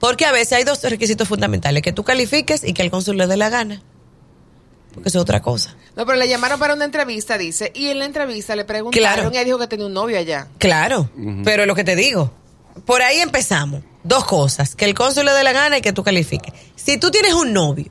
Porque 0.01 0.25
a 0.25 0.31
veces 0.31 0.53
hay 0.53 0.63
dos 0.65 0.83
requisitos 0.83 1.27
fundamentales, 1.27 1.81
que 1.83 1.93
tú 1.93 2.03
califiques 2.03 2.63
y 2.65 2.73
que 2.73 2.81
el 2.81 2.91
cónsul 2.91 3.17
le 3.17 3.27
dé 3.27 3.37
la 3.37 3.49
gana. 3.49 3.81
Porque 4.93 5.07
eso 5.09 5.19
es 5.19 5.21
otra 5.21 5.41
cosa. 5.41 5.75
No, 5.95 6.05
pero 6.05 6.17
le 6.17 6.27
llamaron 6.27 6.59
para 6.59 6.73
una 6.73 6.85
entrevista, 6.85 7.37
dice, 7.37 7.71
y 7.73 7.87
en 7.87 7.99
la 7.99 8.05
entrevista 8.05 8.55
le 8.55 8.65
preguntaron 8.65 9.13
Claro. 9.15 9.29
y 9.31 9.35
ella 9.37 9.45
dijo 9.45 9.57
que 9.59 9.67
tenía 9.67 9.85
un 9.85 9.93
novio 9.93 10.17
allá. 10.17 10.47
Claro, 10.57 11.09
pero 11.45 11.65
lo 11.65 11.75
que 11.75 11.83
te 11.83 11.95
digo, 11.95 12.31
por 12.85 13.01
ahí 13.01 13.19
empezamos. 13.19 13.83
Dos 14.03 14.25
cosas, 14.25 14.75
que 14.75 14.85
el 14.85 14.95
cónsul 14.95 15.25
le 15.25 15.31
dé 15.31 15.43
la 15.43 15.51
gana 15.53 15.77
y 15.77 15.81
que 15.81 15.93
tú 15.93 16.03
califiques. 16.03 16.51
Si 16.75 16.97
tú 16.97 17.11
tienes 17.11 17.33
un 17.33 17.53
novio 17.53 17.85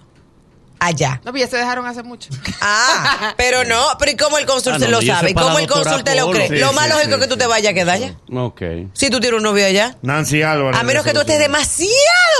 allá, 0.81 1.21
No, 1.25 1.31
pues 1.31 1.45
ya 1.45 1.49
se 1.51 1.57
dejaron 1.59 1.87
hace 1.87 2.03
mucho. 2.03 2.31
ah, 2.61 3.35
pero 3.37 3.65
no, 3.65 3.81
pero 3.99 4.11
¿y 4.13 4.17
cómo 4.17 4.39
el 4.39 4.47
cónsul 4.47 4.73
Ah, 4.75 4.79
no, 4.79 4.87
lo 4.89 5.03
sabe? 5.03 5.31
¿Y 5.31 5.35
cómo 5.35 5.59
el 5.59 5.67
cónsul 5.67 6.03
te 6.03 6.15
lo 6.17 6.31
cree? 6.31 6.49
Sí, 6.49 6.57
lo 6.59 6.71
sí, 6.71 6.75
más 6.75 6.89
lógico 6.89 7.09
sí, 7.09 7.15
es 7.15 7.21
que 7.21 7.27
tú 7.29 7.35
sí. 7.35 7.39
te 7.41 7.47
vayas 7.47 7.71
a 7.71 7.75
quedar 7.75 7.97
allá. 7.97 8.15
Ok. 8.35 8.63
Si 8.95 9.11
tú 9.11 9.21
tienes 9.21 9.39
un 9.39 9.45
novio 9.45 9.65
allá. 9.67 9.97
Nancy 10.03 10.43
Álvarez. 10.43 10.81
A 10.81 10.83
menos 10.83 11.05
que 11.05 11.13
tú 11.13 11.21
estés 11.21 11.39
demasiado 11.39 11.93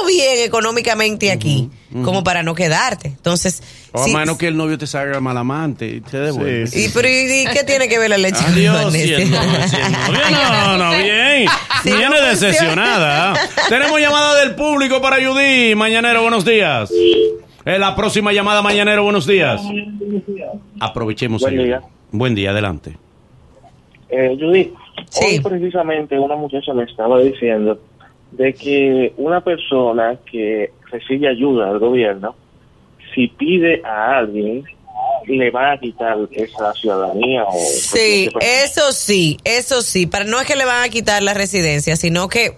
bien 0.09 0.39
económicamente 0.45 1.31
aquí, 1.31 1.71
como 2.05 2.25
para 2.25 2.43
no 2.43 2.55
quedarte. 2.55 3.09
Entonces, 3.09 3.63
O 3.93 4.05
sí- 4.05 4.15
a 4.15 4.19
menos 4.19 4.39
que 4.39 4.49
el 4.49 4.57
novio 4.57 4.79
te 4.79 4.87
salga 4.87 5.21
mal 5.21 5.37
amante 5.37 5.87
y 5.87 6.01
te 6.01 6.19
devuelve. 6.19 6.67
Sí, 6.67 6.85
y, 6.87 6.89
pero, 6.89 7.09
¿y 7.09 7.47
qué 7.53 7.63
tiene 7.67 7.89
que 7.89 7.99
ver 7.99 8.11
la 8.11 8.19
leche? 8.19 8.43
Adiós, 8.47 8.83
con 8.83 8.93
si 8.93 9.03
ese? 9.03 9.23
el 9.23 9.31
novio, 9.31 9.69
si 9.69 9.77
el 9.77 9.93
novio. 9.93 10.21
No, 10.31 10.79
no, 10.79 10.91
bien. 10.97 11.47
Viene 11.85 12.09
no 12.09 12.21
decepcionada. 12.23 13.35
Tenemos 13.69 14.01
llamada 14.01 14.37
del 14.37 14.55
público 14.55 15.01
para 15.03 15.17
Judy. 15.17 15.75
Mañanero, 15.75 16.23
buenos 16.23 16.45
días. 16.45 16.91
Eh, 17.65 17.79
la 17.79 17.95
próxima 17.95 18.33
llamada, 18.33 18.63
Mañanero, 18.63 19.03
buenos 19.05 19.27
días. 19.27 19.63
Aprovechemos. 20.81 21.43
Buen 21.43 21.59
día. 21.59 21.83
Buen 22.11 22.35
día, 22.35 22.51
adelante. 22.51 22.97
Eh, 24.09 24.37
Judith, 24.41 24.73
Sí. 25.11 25.25
hoy 25.27 25.41
precisamente 25.41 26.19
una 26.19 26.37
muchacha 26.37 26.73
me 26.73 26.85
estaba 26.85 27.21
diciendo 27.21 27.79
de 28.33 28.53
que 28.55 29.13
una 29.17 29.41
persona 29.43 30.17
que 30.31 30.73
recibe 30.91 31.29
ayuda 31.29 31.69
del 31.71 31.79
gobierno, 31.79 32.35
si 33.15 33.29
pide 33.29 33.83
a 33.85 34.19
alguien, 34.19 34.65
le 35.27 35.51
van 35.51 35.73
a 35.77 35.81
quitar 35.81 36.17
esa 36.33 36.73
ciudadanía 36.75 37.45
o... 37.45 37.53
Sí, 37.59 38.29
eso 38.41 38.93
sí, 38.93 39.37
eso 39.45 39.83
sí. 39.83 40.07
Para 40.07 40.25
no 40.25 40.41
es 40.41 40.47
que 40.47 40.57
le 40.57 40.65
van 40.65 40.83
a 40.85 40.89
quitar 40.89 41.23
la 41.23 41.35
residencia, 41.35 41.97
sino 41.97 42.29
que 42.29 42.57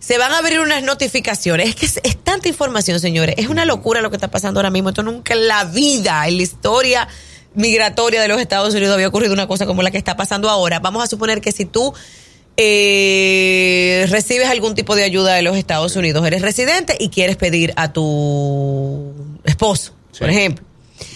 se 0.00 0.18
van 0.18 0.32
a 0.32 0.38
abrir 0.38 0.58
unas 0.58 0.82
notificaciones. 0.82 1.68
Es 1.68 1.76
que 1.76 1.86
es, 1.86 2.00
es 2.02 2.16
tanta 2.16 2.48
información, 2.48 2.98
señores. 2.98 3.36
Es 3.38 3.48
una 3.48 3.64
locura 3.64 4.00
lo 4.00 4.10
que 4.10 4.16
está 4.16 4.28
pasando 4.28 4.58
ahora 4.58 4.70
mismo. 4.70 4.88
Esto 4.88 5.04
nunca 5.04 5.34
en 5.34 5.46
la 5.46 5.64
vida, 5.64 6.26
en 6.26 6.36
la 6.36 6.42
historia 6.42 7.08
migratoria 7.54 8.22
de 8.22 8.28
los 8.28 8.40
Estados 8.40 8.74
Unidos 8.74 8.94
había 8.94 9.08
ocurrido 9.08 9.32
una 9.32 9.46
cosa 9.46 9.66
como 9.66 9.82
la 9.82 9.90
que 9.90 9.98
está 9.98 10.16
pasando 10.16 10.48
ahora. 10.48 10.80
Vamos 10.80 11.02
a 11.02 11.06
suponer 11.06 11.40
que 11.40 11.52
si 11.52 11.64
tú 11.64 11.92
eh, 12.56 14.06
recibes 14.10 14.48
algún 14.48 14.74
tipo 14.74 14.94
de 14.94 15.04
ayuda 15.04 15.34
de 15.34 15.42
los 15.42 15.56
Estados 15.56 15.96
Unidos, 15.96 16.26
eres 16.26 16.42
residente 16.42 16.96
y 16.98 17.08
quieres 17.08 17.36
pedir 17.36 17.72
a 17.76 17.92
tu 17.92 19.12
esposo, 19.44 19.92
por 20.18 20.30
ejemplo. 20.30 20.64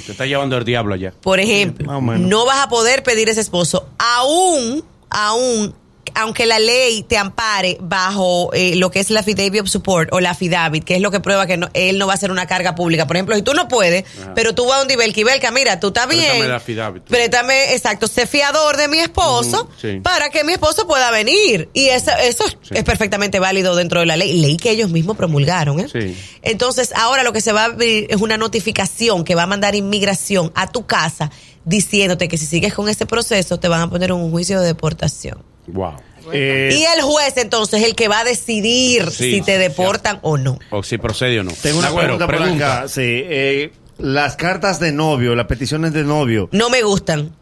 Te 0.07 0.13
está 0.13 0.27
llevando 0.27 0.57
el 0.57 0.65
diablo 0.65 0.95
allá. 0.95 1.13
Por 1.21 1.41
ejemplo, 1.41 2.01
no 2.01 2.47
vas 2.47 2.65
a 2.65 2.69
poder 2.69 3.03
pedir 3.03 3.29
ese 3.29 3.41
esposo, 3.41 3.89
aún, 3.99 4.85
aún, 5.11 5.75
aunque 6.15 6.47
la 6.47 6.59
ley 6.59 7.03
te 7.03 7.17
ampare 7.19 7.77
bajo 7.81 8.53
eh, 8.53 8.77
lo 8.77 8.91
que 8.91 9.01
es 9.01 9.11
la 9.11 9.21
affidavit 9.21 9.63
of 9.63 9.69
support 9.69 10.09
o 10.13 10.21
la 10.21 10.31
affidavit, 10.31 10.85
que 10.85 10.97
es 10.97 11.01
lo 11.01 11.11
que 11.11 11.21
prueba 11.21 11.47
que 11.47 11.57
no- 11.57 11.69
él 11.75 11.99
no 11.99 12.07
va 12.07 12.15
a 12.15 12.17
ser 12.17 12.31
una 12.31 12.47
carga 12.47 12.75
pública. 12.75 13.07
Por 13.07 13.17
ejemplo, 13.17 13.35
si 13.37 13.43
tú 13.43 13.55
no 13.55 13.69
puedes, 13.69 14.05
pero 14.35 14.55
tú 14.55 14.67
vas 14.67 14.81
a 14.81 14.83
un 14.85 14.91
Ibelka, 14.91 15.21
Ibelka, 15.21 15.51
mira, 15.51 15.81
tú 15.81 15.89
estás 15.89 16.07
Préstame 16.07 16.35
bien. 16.37 16.49
la 16.49 16.57
affidavit. 16.57 17.03
Préstame, 17.05 17.75
exacto, 17.75 18.07
sé 18.09 18.27
fiador 18.27 18.77
de 18.77 18.89
mi 18.89 18.99
esposo 19.01 19.69
sí. 19.81 20.01
para 20.03 20.31
que 20.31 20.45
mi 20.45 20.53
esposo 20.53 20.87
pueda 20.87 21.11
venir. 21.11 21.69
Y 21.73 21.87
eso, 21.87 22.11
eso 22.23 22.45
es 22.71 22.85
perfectamente 22.85 23.39
válido 23.41 23.75
dentro 23.77 24.01
de 24.01 24.07
la 24.07 24.17
ley. 24.17 24.41
Ley 24.41 24.57
que 24.57 24.71
ellos 24.71 24.91
mismos 24.91 25.17
promulgaron, 25.17 25.81
¿eh? 25.81 25.87
Sí. 25.93 26.17
Entonces, 26.43 26.93
ahora 26.97 27.23
lo 27.23 27.33
que 27.33 27.41
se 27.41 27.53
va 27.53 27.63
a 27.63 27.65
abrir 27.67 28.07
es 28.11 28.21
una 28.21 28.37
notificación 28.37 29.25
que 29.25 29.35
va 29.35 29.45
a 29.45 29.47
mandar 29.47 29.75
inmigración 29.75 30.53
a 30.55 30.67
tu 30.71 30.87
casa 30.87 31.31
diciéndote 31.65 32.29
que 32.29 32.37
si 32.37 32.47
sigues 32.47 32.75
con 32.75 32.89
ese 32.89 33.07
proceso 33.07 33.59
te 33.59 33.69
van 33.69 33.81
a 33.81 33.89
poner 33.91 34.13
un 34.13 34.31
juicio 34.31 34.61
de 34.61 34.67
deportación. 34.67 35.43
Wow. 35.67 35.95
Eh, 36.33 36.71
y 36.73 36.85
el 36.85 37.03
juez 37.03 37.37
entonces 37.37 37.83
es 37.83 37.87
el 37.89 37.95
que 37.95 38.09
va 38.09 38.21
a 38.21 38.25
decidir 38.25 39.11
Sí, 39.11 39.33
si 39.33 39.43
te 39.43 39.59
deportan 39.59 40.19
o 40.23 40.37
no. 40.39 40.59
O 40.71 40.83
si 40.83 40.99
procede 40.99 41.41
o 41.41 41.45
no. 41.45 41.53
tengo 41.53 41.79
una 41.79 41.95
pregunta, 41.95 42.27
por 42.27 42.35
acá. 42.43 42.89
Sí, 42.89 43.03
eh, 43.03 43.73
las 43.99 44.37
cartas 44.37 44.81
de 44.81 44.93
novio, 44.93 45.35
las 45.35 45.47
peticiones 45.47 45.93
de 45.93 46.05
novio. 46.05 46.49
No 46.53 46.71
me 46.71 46.83
gustan. 46.83 47.35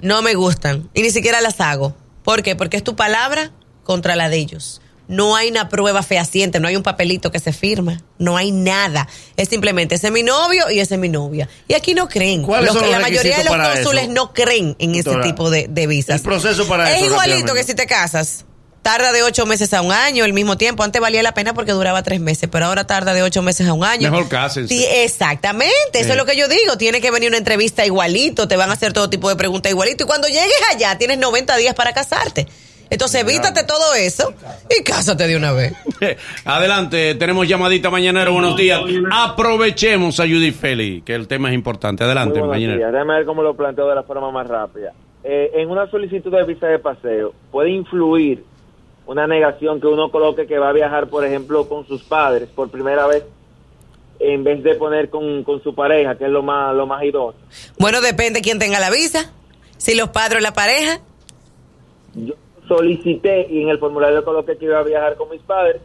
No 0.00 0.20
me 0.22 0.34
gustan. 0.34 0.88
Y 0.94 1.02
ni 1.02 1.10
siquiera 1.10 1.40
las 1.40 1.60
hago. 1.60 1.94
¿Por 2.24 2.42
qué? 2.42 2.56
Porque 2.56 2.76
es 2.76 2.84
tu 2.84 2.96
palabra 2.96 3.50
contra 3.84 4.14
la 4.16 4.28
de 4.28 4.36
ellos. 4.36 4.80
No 5.12 5.36
hay 5.36 5.50
una 5.50 5.68
prueba 5.68 6.02
fehaciente, 6.02 6.58
no 6.58 6.68
hay 6.68 6.76
un 6.76 6.82
papelito 6.82 7.30
que 7.30 7.38
se 7.38 7.52
firma, 7.52 8.00
no 8.18 8.38
hay 8.38 8.50
nada. 8.50 9.06
Es 9.36 9.50
simplemente 9.50 9.96
ese 9.96 10.06
es 10.06 10.12
mi 10.12 10.22
novio 10.22 10.70
y 10.70 10.80
ese 10.80 10.94
es 10.94 11.00
mi 11.00 11.10
novia. 11.10 11.50
Y 11.68 11.74
aquí 11.74 11.92
no 11.92 12.08
creen. 12.08 12.42
¿Cuáles 12.42 12.72
Los 12.72 12.80
los 12.82 12.90
la 12.90 12.98
mayoría 12.98 13.36
de 13.36 13.44
los 13.44 13.54
cónsules 13.54 14.04
eso? 14.04 14.12
no 14.12 14.32
creen 14.32 14.74
en 14.78 14.92
ese 14.92 15.02
Doctora, 15.10 15.24
tipo 15.26 15.50
de, 15.50 15.66
de 15.68 15.86
visas. 15.86 16.16
el 16.16 16.22
proceso 16.22 16.66
para 16.66 16.90
es 16.90 16.96
eso, 16.96 17.06
igualito 17.12 17.52
que 17.52 17.62
si 17.62 17.74
te 17.74 17.84
casas. 17.86 18.46
Tarda 18.80 19.12
de 19.12 19.22
ocho 19.22 19.44
meses 19.44 19.74
a 19.74 19.82
un 19.82 19.92
año, 19.92 20.24
el 20.24 20.32
mismo 20.32 20.56
tiempo. 20.56 20.82
Antes 20.82 21.00
valía 21.00 21.22
la 21.22 21.34
pena 21.34 21.52
porque 21.52 21.72
duraba 21.72 22.02
tres 22.02 22.18
meses, 22.18 22.48
pero 22.50 22.64
ahora 22.64 22.84
tarda 22.86 23.12
de 23.12 23.22
ocho 23.22 23.42
meses 23.42 23.68
a 23.68 23.74
un 23.74 23.84
año. 23.84 24.10
Mejor 24.10 24.28
cásense. 24.30 24.74
Sí, 24.74 24.84
exactamente, 24.90 26.00
eso 26.00 26.12
es 26.12 26.16
lo 26.16 26.24
que 26.24 26.36
yo 26.36 26.48
digo. 26.48 26.78
Tiene 26.78 27.02
que 27.02 27.10
venir 27.10 27.28
una 27.28 27.38
entrevista 27.38 27.84
igualito, 27.84 28.48
te 28.48 28.56
van 28.56 28.70
a 28.70 28.72
hacer 28.72 28.94
todo 28.94 29.10
tipo 29.10 29.28
de 29.28 29.36
preguntas 29.36 29.70
igualito. 29.70 30.04
Y 30.04 30.06
cuando 30.06 30.26
llegues 30.26 30.56
allá, 30.74 30.96
tienes 30.96 31.18
90 31.18 31.54
días 31.58 31.74
para 31.74 31.92
casarte. 31.92 32.48
Entonces, 32.92 33.22
evítate 33.22 33.64
todo 33.64 33.94
eso 33.94 34.34
y 34.68 34.84
cásate 34.84 35.26
de 35.26 35.34
una 35.34 35.52
vez. 35.52 35.72
Adelante, 36.44 37.14
tenemos 37.14 37.48
llamadita 37.48 37.88
mañanero, 37.88 38.34
buenos 38.34 38.54
días. 38.54 38.82
Aprovechemos 39.10 40.20
a 40.20 40.24
Judy 40.24 40.50
Feli, 40.50 41.00
que 41.00 41.14
el 41.14 41.26
tema 41.26 41.48
es 41.48 41.54
importante. 41.54 42.04
Adelante, 42.04 42.42
mañanero. 42.42 42.76
días. 42.76 42.92
Déjame 42.92 43.14
ver 43.14 43.24
cómo 43.24 43.42
lo 43.42 43.56
planteo 43.56 43.88
de 43.88 43.94
la 43.94 44.02
forma 44.02 44.30
más 44.30 44.46
rápida. 44.46 44.92
Eh, 45.24 45.52
en 45.54 45.70
una 45.70 45.90
solicitud 45.90 46.30
de 46.30 46.44
visa 46.44 46.66
de 46.66 46.80
paseo, 46.80 47.32
¿puede 47.50 47.70
influir 47.70 48.44
una 49.06 49.26
negación 49.26 49.80
que 49.80 49.86
uno 49.86 50.10
coloque 50.10 50.46
que 50.46 50.58
va 50.58 50.68
a 50.68 50.72
viajar, 50.74 51.08
por 51.08 51.24
ejemplo, 51.24 51.66
con 51.70 51.86
sus 51.86 52.02
padres 52.02 52.50
por 52.54 52.70
primera 52.70 53.06
vez, 53.06 53.24
en 54.20 54.44
vez 54.44 54.62
de 54.62 54.74
poner 54.74 55.08
con, 55.08 55.44
con 55.44 55.62
su 55.62 55.74
pareja, 55.74 56.18
que 56.18 56.26
es 56.26 56.30
lo 56.30 56.42
más, 56.42 56.74
lo 56.74 56.86
más 56.86 57.02
idóneo? 57.02 57.40
Bueno, 57.78 58.02
depende 58.02 58.42
quién 58.42 58.58
tenga 58.58 58.78
la 58.78 58.90
visa. 58.90 59.32
Si 59.78 59.94
los 59.94 60.10
padres 60.10 60.40
o 60.40 60.42
la 60.42 60.52
pareja. 60.52 61.00
Yo 62.14 62.34
solicité 62.76 63.46
y 63.50 63.62
en 63.62 63.68
el 63.68 63.78
formulario 63.78 64.24
coloqué 64.24 64.56
que 64.56 64.64
iba 64.66 64.78
a 64.78 64.82
viajar 64.82 65.16
con 65.16 65.28
mis 65.30 65.40
padres. 65.42 65.76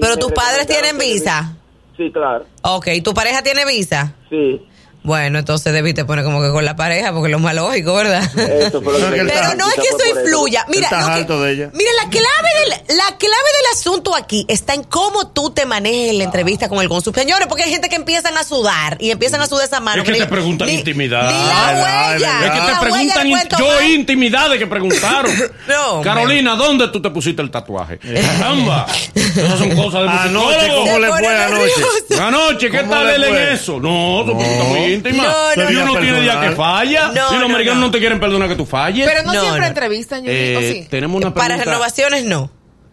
Pero 0.00 0.16
tus 0.16 0.32
padres 0.32 0.66
tienen 0.66 0.98
visa. 0.98 1.56
Sí, 1.96 2.10
claro. 2.10 2.44
Ok, 2.62 2.88
¿tu 3.04 3.14
pareja 3.14 3.42
tiene 3.42 3.64
visa? 3.64 4.14
Sí. 4.28 4.66
Bueno, 5.04 5.38
entonces 5.38 5.72
debiste 5.72 6.04
poner 6.06 6.24
como 6.24 6.40
que 6.40 6.48
con 6.50 6.64
la 6.64 6.74
pareja, 6.76 7.12
porque 7.12 7.26
es 7.28 7.32
lo 7.32 7.38
más 7.38 7.54
lógico, 7.54 7.94
¿verdad? 7.94 8.22
Eso 8.38 8.80
fue 8.80 8.98
lo 8.98 9.10
que 9.10 9.22
Pero 9.24 9.54
no 9.56 9.68
es 9.68 9.74
que 9.74 9.88
eso 9.88 10.18
influya. 10.20 10.64
Mira, 10.68 10.84
estás 10.84 11.02
lo 11.02 11.06
que- 11.14 11.20
harto 11.20 11.42
de 11.42 11.52
ella. 11.52 11.70
mira 11.74 11.90
la 12.02 12.08
clave 12.10 12.48
la 12.68 13.16
clave 13.18 13.18
del 13.18 13.72
asunto 13.78 14.14
aquí 14.14 14.44
está 14.48 14.74
en 14.74 14.84
cómo 14.84 15.28
tú 15.28 15.50
te 15.50 15.66
manejes 15.66 16.10
en 16.10 16.18
la 16.18 16.24
entrevista 16.24 16.68
con 16.68 16.80
el 16.80 16.88
cónsul. 16.88 17.14
Señores, 17.14 17.46
porque 17.48 17.64
hay 17.64 17.70
gente 17.70 17.88
que 17.88 17.96
empiezan 17.96 18.36
a 18.36 18.44
sudar 18.44 18.96
y 19.00 19.10
empiezan 19.10 19.40
a 19.40 19.46
sudar 19.46 19.66
esa 19.66 19.80
mano. 19.80 20.02
Es 20.02 20.08
que 20.08 20.14
te 20.18 20.26
preguntan 20.26 20.68
ni- 20.68 20.74
intimidad. 20.74 21.26
Ni 21.26 21.32
la 21.46 21.68
Ay, 21.68 21.76
ay, 21.76 22.12
huella. 22.14 22.38
ay, 22.38 22.44
Es 22.46 22.50
que 22.52 22.60
te 22.60 22.72
la 22.72 22.80
preguntan, 22.80 23.26
in- 23.26 23.38
yo 23.58 23.82
intimidades 23.82 24.58
que 24.58 24.66
preguntaron. 24.66 25.32
No. 25.68 26.02
Carolina, 26.02 26.56
¿dónde 26.56 26.88
tú 26.88 27.00
te 27.00 27.10
pusiste 27.10 27.40
el 27.42 27.50
tatuaje? 27.50 27.98
Caramba, 28.38 28.86
esas 29.14 29.58
son 29.58 29.74
cosas 29.74 30.02
de 30.02 30.08
Anoche. 30.28 30.68
¿cómo 30.68 30.98
le 30.98 31.08
fue 31.08 31.42
anoche? 31.44 32.20
Anoche, 32.20 32.70
¿qué 32.70 32.78
¿Cómo 32.80 32.90
tal 32.92 33.08
él 33.10 33.24
en 33.24 33.36
eso? 33.54 33.80
No, 33.80 34.24
son 34.26 34.38
preguntas 34.38 34.68
muy 34.68 34.92
íntimas. 34.94 35.26
No, 35.26 35.64
no, 35.64 35.70
no. 35.70 35.82
uno 35.92 36.00
tiene 36.00 36.20
días 36.20 36.36
Personal. 36.36 36.50
que 36.50 36.56
falla. 36.56 37.06
No, 37.08 37.12
y 37.12 37.16
los 37.38 37.40
no, 37.40 37.44
americanos 37.46 37.80
no. 37.80 37.90
te 37.90 37.98
quieren 37.98 38.20
perdonar 38.20 38.48
que 38.48 38.56
tú 38.56 38.66
falles. 38.66 39.06
Pero 39.08 39.22
no, 39.22 39.32
siempre 39.40 39.66
entrevistan, 39.66 40.20
Judy, 40.20 40.32
Eh. 40.32 40.86
Tenemos 40.90 41.20
una 41.20 41.32
Para 41.32 41.46
pregunta. 41.56 41.70
renovaciones 41.70 42.24
no. 42.24 42.50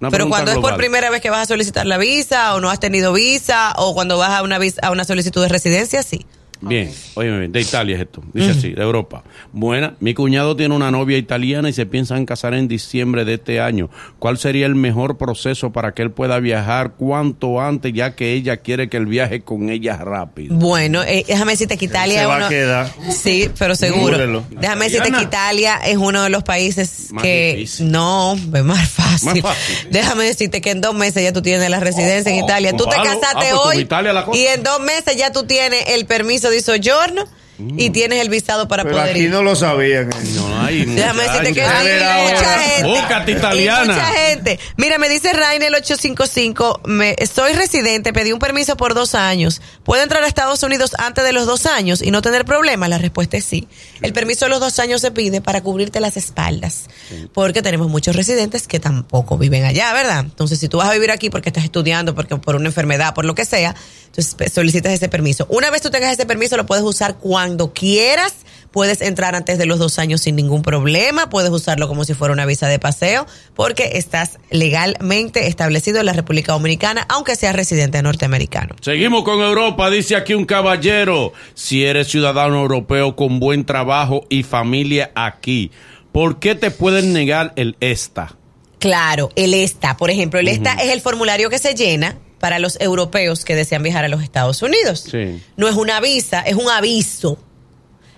Pero 0.10 0.30
cuando 0.30 0.52
es 0.52 0.58
por 0.58 0.76
primera 0.78 1.10
vez 1.10 1.22
que 1.22 1.30
vas 1.30 1.42
a 1.42 1.46
solicitar 1.46 1.86
la 1.86 1.98
visa 1.98 2.56
o 2.56 2.60
no 2.60 2.70
has 2.70 2.80
tenido 2.80 3.14
visa 3.14 3.74
o 3.78 3.94
cuando 3.94 4.18
vas 4.18 4.32
a 4.32 4.42
una 4.42 4.58
visa, 4.58 4.82
a 4.82 4.92
una 4.92 5.04
solicitud 5.04 5.42
de 5.42 5.50
residencia, 5.50 6.02
sí. 6.02 6.26
Bien, 6.62 6.92
oye, 7.16 7.38
bien, 7.40 7.52
de 7.52 7.60
Italia 7.62 7.96
es 7.96 8.02
esto, 8.04 8.22
dice 8.34 8.52
así, 8.52 8.70
de 8.74 8.82
Europa. 8.84 9.24
Buena, 9.52 9.96
mi 10.00 10.14
cuñado 10.14 10.56
tiene 10.56 10.76
una 10.76 10.92
novia 10.92 11.18
italiana 11.18 11.70
y 11.70 11.74
se 11.74 11.88
piensan 11.88 12.26
casar 12.26 12.54
en 12.54 12.68
diciembre 12.68 13.26
de 13.26 13.34
este 13.36 13.60
año. 13.60 13.90
¿Cuál 14.20 14.38
sería 14.38 14.68
el 14.68 14.76
mejor 14.76 15.18
proceso 15.18 15.72
para 15.72 15.94
que 15.94 16.04
él 16.04 16.12
pueda 16.12 16.40
viajar 16.40 16.92
cuanto 16.98 17.60
antes, 17.60 17.94
ya 17.94 18.16
que 18.16 18.34
ella 18.34 18.58
quiere 18.58 18.90
que 18.90 18.98
él 18.98 19.08
viaje 19.08 19.42
con 19.42 19.70
ella 19.70 19.98
rápido? 19.98 20.54
Bueno, 20.56 21.02
eh, 21.02 21.26
déjame 21.28 21.54
decirte 21.54 21.78
que 21.78 21.86
Italia 21.86 22.14
Se 22.16 22.22
es 22.22 22.28
va 22.28 22.36
uno- 22.38 22.46
a 22.46 22.50
quedar. 22.50 22.92
Sí, 23.12 23.50
pero 23.58 23.74
seguro. 23.74 24.44
Déjame 24.52 24.86
decirte 24.86 25.12
que 25.12 25.24
Italia 25.24 25.78
es 25.84 25.98
uno 25.98 26.22
de 26.22 26.30
los 26.30 26.44
países 26.44 27.08
Más 27.12 27.24
que 27.24 27.56
difícil. 27.58 27.92
no, 27.92 28.34
es 28.36 28.64
más 28.64 28.88
fácil. 28.88 29.42
Más 29.42 29.56
fácil. 29.56 29.88
Déjame 29.90 30.26
decirte 30.26 30.62
que 30.62 30.70
en 30.70 30.82
dos 30.82 30.94
meses 30.94 31.24
ya 31.24 31.34
tú 31.34 31.42
tienes 31.42 31.68
la 31.72 31.80
residencia 31.80 32.32
en 32.32 32.42
Oh, 32.42 32.46
Italia. 32.46 32.72
Tú 32.78 32.86
te 32.86 32.98
casaste 32.98 33.26
Ah, 33.32 33.34
pues 33.34 33.50
como 33.52 33.62
hoy 33.64 33.78
Italia 33.80 34.14
la 34.14 34.26
cosa. 34.26 34.38
y 34.38 34.46
en 34.46 34.62
dos 34.62 34.80
meses 34.82 35.16
ya 35.18 35.32
tú 35.32 35.44
tienes 35.44 35.86
el 35.88 36.06
permiso 36.06 36.51
de 36.52 36.62
sojourno 36.62 37.28
y 37.78 37.90
tienes 37.92 38.20
el 38.22 38.30
visado 38.30 38.68
para 38.68 38.84
Pero 38.84 38.96
poder 38.98 39.12
aquí 39.12 39.20
ir. 39.26 39.30
no 39.32 39.42
lo 39.44 39.56
sabían. 39.56 40.10
eh. 40.12 40.16
No 40.36 40.62
hay 40.62 40.86
Déjame 40.86 41.24
decirte 41.24 41.54
que 41.54 41.62
hay 41.64 42.32
mucha 42.34 42.60
gente. 42.60 42.90
Búscate 42.90 43.32
italiana. 43.32 43.94
mucha 43.94 44.06
gente. 44.08 44.60
Mira, 44.78 44.98
me 44.98 45.10
dice 45.10 45.34
Rainer 45.34 45.72
855, 45.74 46.82
me, 46.86 47.16
soy 47.34 47.54
residente, 47.54 48.14
pedí 48.14 48.32
un 48.32 48.40
permiso 48.40 48.78
por 48.78 48.94
dos 48.94 49.16
años. 49.16 49.62
¿Puedo 49.84 50.04
entrar 50.04 50.24
a 50.24 50.28
Estados 50.28 50.64
Unidos 50.64 50.92
antes 50.98 51.24
de 51.24 51.32
los 51.34 51.46
dos 51.46 51.66
años 51.66 52.02
y 52.02 52.12
no 52.12 52.22
tener 52.22 52.46
problemas? 52.46 52.90
La 52.90 52.98
respuesta 52.98 53.38
es 53.38 53.46
sí. 53.46 53.68
El 54.02 54.14
permiso 54.14 54.46
de 54.46 54.50
los 54.50 54.60
dos 54.60 54.80
años 54.80 55.02
se 55.02 55.12
pide 55.12 55.42
para 55.42 55.62
cubrirte 55.62 56.00
las 56.00 56.18
espaldas. 56.18 56.90
Porque 57.34 57.62
tenemos 57.62 57.90
muchos 57.90 58.16
residentes 58.16 58.68
que 58.68 58.80
tampoco 58.80 59.38
viven 59.38 59.64
allá, 59.66 59.94
¿verdad? 59.94 60.20
Entonces, 60.22 60.60
si 60.60 60.68
tú 60.68 60.78
vas 60.78 60.90
a 60.90 60.94
vivir 60.94 61.12
aquí 61.12 61.30
porque 61.30 61.50
estás 61.50 61.64
estudiando, 61.64 62.16
porque 62.16 62.36
por 62.38 62.56
una 62.56 62.68
enfermedad, 62.70 63.14
por 63.14 63.26
lo 63.26 63.36
que 63.36 63.46
sea, 63.46 63.76
entonces 64.06 64.36
pe- 64.36 64.50
solicitas 64.50 64.92
ese 64.94 65.08
permiso. 65.10 65.46
Una 65.50 65.70
vez 65.70 65.82
tú 65.82 65.90
tengas 65.90 66.12
ese 66.14 66.26
permiso, 66.26 66.58
lo 66.58 66.66
puedes 66.66 66.84
usar 66.84 67.16
cuando 67.16 67.51
quieras. 67.74 68.34
Puedes 68.72 69.02
entrar 69.02 69.36
antes 69.36 69.58
de 69.58 69.66
los 69.66 69.80
dos 69.80 70.00
años 70.00 70.22
sin 70.22 70.38
ningún 70.38 70.62
problema. 70.62 71.30
Puedes 71.30 71.52
usarlo 71.52 71.90
como 71.90 72.06
si 72.06 72.14
fuera 72.14 72.34
una 72.34 72.46
visa 72.46 72.68
de 72.70 72.80
paseo, 72.80 73.26
porque 73.54 73.92
estás 73.96 74.40
legalmente 74.50 75.48
establecido 75.48 76.00
en 76.00 76.06
la 76.06 76.14
República 76.14 76.54
Dominicana, 76.54 77.06
aunque 77.10 77.36
seas 77.36 77.54
residente 77.56 78.02
norteamericano. 78.02 78.76
Seguimos 78.82 79.24
con 79.24 79.42
Europa, 79.42 79.90
dice 79.90 80.16
aquí 80.16 80.34
un 80.34 80.46
caballero, 80.46 81.34
si 81.54 81.84
eres 81.84 82.08
ciudadano 82.08 82.62
europeo 82.62 83.18
con 83.18 83.40
buen 83.40 83.66
trabajo 83.66 84.26
y 84.30 84.44
familia 84.44 85.12
aquí, 85.16 85.72
¿por 86.14 86.40
qué 86.40 86.56
te 86.56 86.72
pueden 86.72 87.12
negar 87.12 87.52
el 87.58 87.76
ESTA? 87.82 88.38
Claro, 88.80 89.30
el 89.36 89.54
ESTA, 89.54 89.98
por 89.98 90.10
ejemplo, 90.10 90.40
el 90.40 90.48
ESTA 90.48 90.74
es 90.76 90.92
el 90.92 91.02
formulario 91.02 91.50
que 91.50 91.60
se 91.60 91.76
llena 91.76 92.18
para 92.42 92.60
los 92.60 92.82
europeos 92.82 93.46
que 93.46 93.56
desean 93.56 93.84
viajar 93.84 94.04
a 94.04 94.10
los 94.10 94.24
Estados 94.24 94.62
Unidos. 94.64 95.06
Sí. 95.10 95.42
No 95.56 95.70
es 95.70 95.76
una 95.76 96.02
visa, 96.02 96.42
es 96.42 96.56
un 96.56 96.70
aviso 96.70 97.38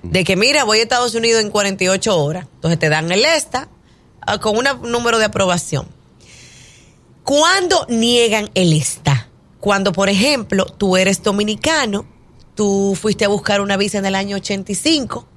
de 0.02 0.24
que, 0.24 0.38
mira, 0.38 0.64
voy 0.64 0.80
a 0.80 0.84
Estados 0.84 1.14
Unidos 1.14 1.44
en 1.44 1.52
48 1.52 2.18
horas. 2.18 2.48
Entonces 2.56 2.80
te 2.80 2.90
dan 2.90 3.12
el 3.12 3.24
ESTA 3.24 3.68
ah, 4.22 4.40
con 4.40 4.58
un 4.58 4.66
número 4.90 5.20
de 5.20 5.26
aprobación. 5.26 5.88
¿Cuándo 7.24 7.86
niegan 7.90 8.50
el 8.56 8.72
ESTA? 8.72 9.28
Cuando, 9.60 9.92
por 9.92 10.10
ejemplo, 10.10 10.66
tú 10.66 10.96
eres 10.96 11.22
dominicano, 11.22 12.06
tú 12.56 12.98
fuiste 13.00 13.26
a 13.26 13.28
buscar 13.28 13.60
una 13.60 13.76
visa 13.76 13.98
en 13.98 14.06
el 14.06 14.16
año 14.16 14.38
85, 14.38 15.28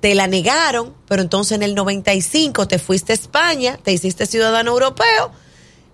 te 0.00 0.14
la 0.14 0.26
negaron, 0.26 0.94
pero 1.06 1.20
entonces 1.20 1.52
en 1.52 1.62
el 1.62 1.74
95 1.74 2.66
te 2.66 2.78
fuiste 2.78 3.12
a 3.12 3.14
España, 3.14 3.78
te 3.82 3.92
hiciste 3.92 4.24
ciudadano 4.24 4.72
europeo 4.72 5.32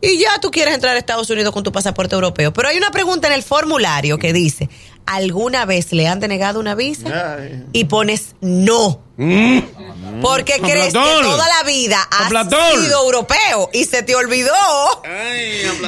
y 0.02 0.18
ya 0.18 0.40
tú 0.40 0.50
quieres 0.50 0.74
entrar 0.74 0.96
a 0.96 0.98
Estados 0.98 1.30
Unidos 1.30 1.52
con 1.52 1.62
tu 1.62 1.70
pasaporte 1.70 2.16
europeo. 2.16 2.52
Pero 2.52 2.68
hay 2.68 2.76
una 2.76 2.90
pregunta 2.90 3.28
en 3.28 3.34
el 3.34 3.44
formulario 3.44 4.18
que 4.18 4.32
dice, 4.32 4.68
¿alguna 5.06 5.64
vez 5.64 5.92
le 5.92 6.08
han 6.08 6.18
denegado 6.18 6.58
una 6.58 6.74
visa? 6.74 7.36
Ay. 7.38 7.64
Y 7.72 7.84
pones 7.84 8.34
no. 8.40 9.00
Porque 9.16 10.58
Con 10.58 10.70
crees 10.70 10.86
que 10.86 10.92
toda 10.92 11.46
la 11.48 11.62
vida 11.66 11.98
has 12.10 12.28
Platón. 12.28 12.82
sido 12.82 13.02
europeo 13.04 13.70
y 13.72 13.84
se 13.84 14.02
te 14.02 14.14
olvidó 14.14 14.52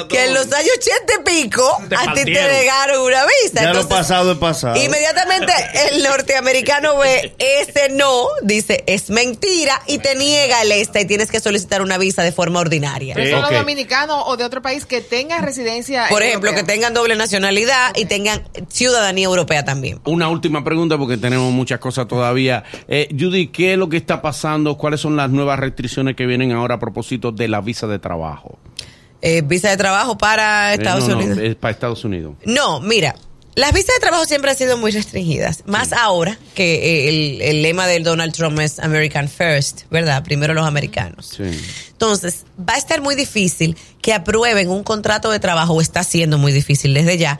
que 0.08 0.24
en 0.24 0.34
los 0.34 0.52
años 0.52 0.70
80 0.76 1.12
y 1.20 1.42
pico 1.42 1.78
Te 1.88 1.96
a 1.96 2.12
ti 2.14 2.24
te 2.24 2.32
negaron 2.32 3.00
una 3.02 3.22
visa. 3.42 3.62
Ya 3.62 3.72
lo 3.72 3.88
pasado 3.88 4.32
es 4.32 4.38
pasado. 4.38 4.76
Inmediatamente 4.82 5.52
el 5.92 6.02
norteamericano 6.02 6.98
ve 6.98 7.34
ese 7.38 7.90
no, 7.90 8.26
dice 8.42 8.84
es 8.86 9.10
mentira 9.10 9.80
y 9.86 9.98
te 9.98 10.14
niega 10.16 10.62
el 10.62 10.72
este 10.72 11.02
y 11.02 11.04
tienes 11.06 11.30
que 11.30 11.40
solicitar 11.40 11.80
una 11.82 11.96
visa 11.98 12.22
de 12.22 12.32
forma 12.32 12.60
ordinaria. 12.60 13.14
Pero 13.14 13.38
Eh, 13.38 13.44
ok. 13.44 13.52
dominicanos 13.52 14.22
o 14.26 14.36
de 14.36 14.44
otro 14.44 14.62
país 14.62 14.84
que 14.86 15.00
tengan 15.00 15.42
residencia. 15.44 16.06
Por 16.08 16.22
ejemplo, 16.22 16.52
que 16.54 16.62
tengan 16.62 16.92
doble 16.94 17.14
nacionalidad 17.16 17.92
y 17.96 18.04
tengan 18.06 18.42
ciudadanía 18.68 19.24
europea 19.26 19.64
también. 19.64 20.00
Una 20.04 20.28
última 20.28 20.64
pregunta 20.64 20.98
porque 20.98 21.16
tenemos 21.16 21.52
muchas 21.52 21.78
cosas 21.78 22.06
todavía. 22.08 22.64
Eh, 22.88 23.08
Judy, 23.24 23.48
¿qué 23.48 23.72
es 23.72 23.78
lo 23.78 23.88
que 23.88 23.96
está 23.96 24.20
pasando? 24.22 24.76
¿Cuáles 24.76 25.00
son 25.00 25.16
las 25.16 25.30
nuevas 25.30 25.58
restricciones 25.58 26.16
que 26.16 26.26
vienen 26.26 26.52
ahora 26.52 26.76
a 26.76 26.78
propósito 26.80 27.32
de 27.32 27.48
la 27.48 27.60
visa 27.60 27.86
de 27.86 27.98
trabajo? 27.98 28.58
Eh, 29.22 29.42
visa 29.44 29.70
de 29.70 29.76
trabajo 29.76 30.18
para 30.18 30.72
Eh, 30.72 30.76
Estados 30.76 31.08
no, 31.08 31.14
no, 31.14 31.20
Unidos. 31.20 31.38
es 31.38 31.54
para 31.56 31.72
Estados 31.72 32.04
Unidos. 32.04 32.34
No, 32.44 32.80
mira, 32.80 33.14
las 33.54 33.72
visas 33.72 33.94
de 33.94 34.00
trabajo 34.00 34.24
siempre 34.26 34.50
han 34.50 34.56
sido 34.56 34.76
muy 34.76 34.90
restringidas, 34.90 35.62
más 35.66 35.92
ahora 35.92 36.36
que 36.54 36.74
eh, 36.74 37.08
el, 37.08 37.40
el 37.42 37.62
lema 37.62 37.86
del 37.86 38.02
Donald 38.02 38.32
Trump 38.34 38.58
es 38.60 38.78
American 38.80 39.28
First, 39.28 39.82
¿verdad? 39.90 40.22
Primero 40.24 40.52
los 40.54 40.66
americanos. 40.66 41.32
Sí. 41.36 41.44
Entonces, 41.92 42.44
va 42.58 42.74
a 42.74 42.78
estar 42.78 43.00
muy 43.00 43.14
difícil 43.14 43.76
que 44.02 44.12
aprueben 44.12 44.68
un 44.68 44.82
contrato 44.82 45.30
de 45.30 45.38
trabajo, 45.38 45.72
o 45.74 45.80
está 45.80 46.02
siendo 46.02 46.36
muy 46.36 46.52
difícil 46.52 46.92
desde 46.92 47.16
ya, 47.16 47.38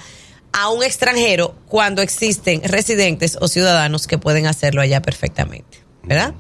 a 0.57 0.71
un 0.71 0.83
extranjero 0.85 1.55
cuando 1.69 2.01
existen 2.01 2.62
residentes 2.62 3.37
o 3.40 3.49
ciudadanos 3.49 4.07
que 4.07 4.19
pueden 4.19 4.47
hacerlo 4.47 4.81
allá 4.81 5.03
perfectamente, 5.03 5.79
¿verdad? 6.05 6.33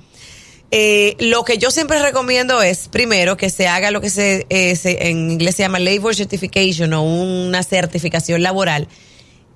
Eh, 0.70 1.16
lo 1.20 1.44
que 1.44 1.58
yo 1.58 1.70
siempre 1.70 2.00
recomiendo 2.00 2.62
es, 2.62 2.88
primero, 2.88 3.36
que 3.36 3.50
se 3.50 3.66
haga 3.68 3.90
lo 3.90 4.00
que 4.00 4.10
se, 4.10 4.46
eh, 4.48 4.74
se- 4.76 5.08
en 5.08 5.30
inglés 5.32 5.56
se 5.56 5.62
llama 5.62 5.78
Labor 5.78 6.14
Certification 6.14 6.92
o 6.94 7.02
una 7.02 7.62
certificación 7.62 8.42
laboral 8.42 8.88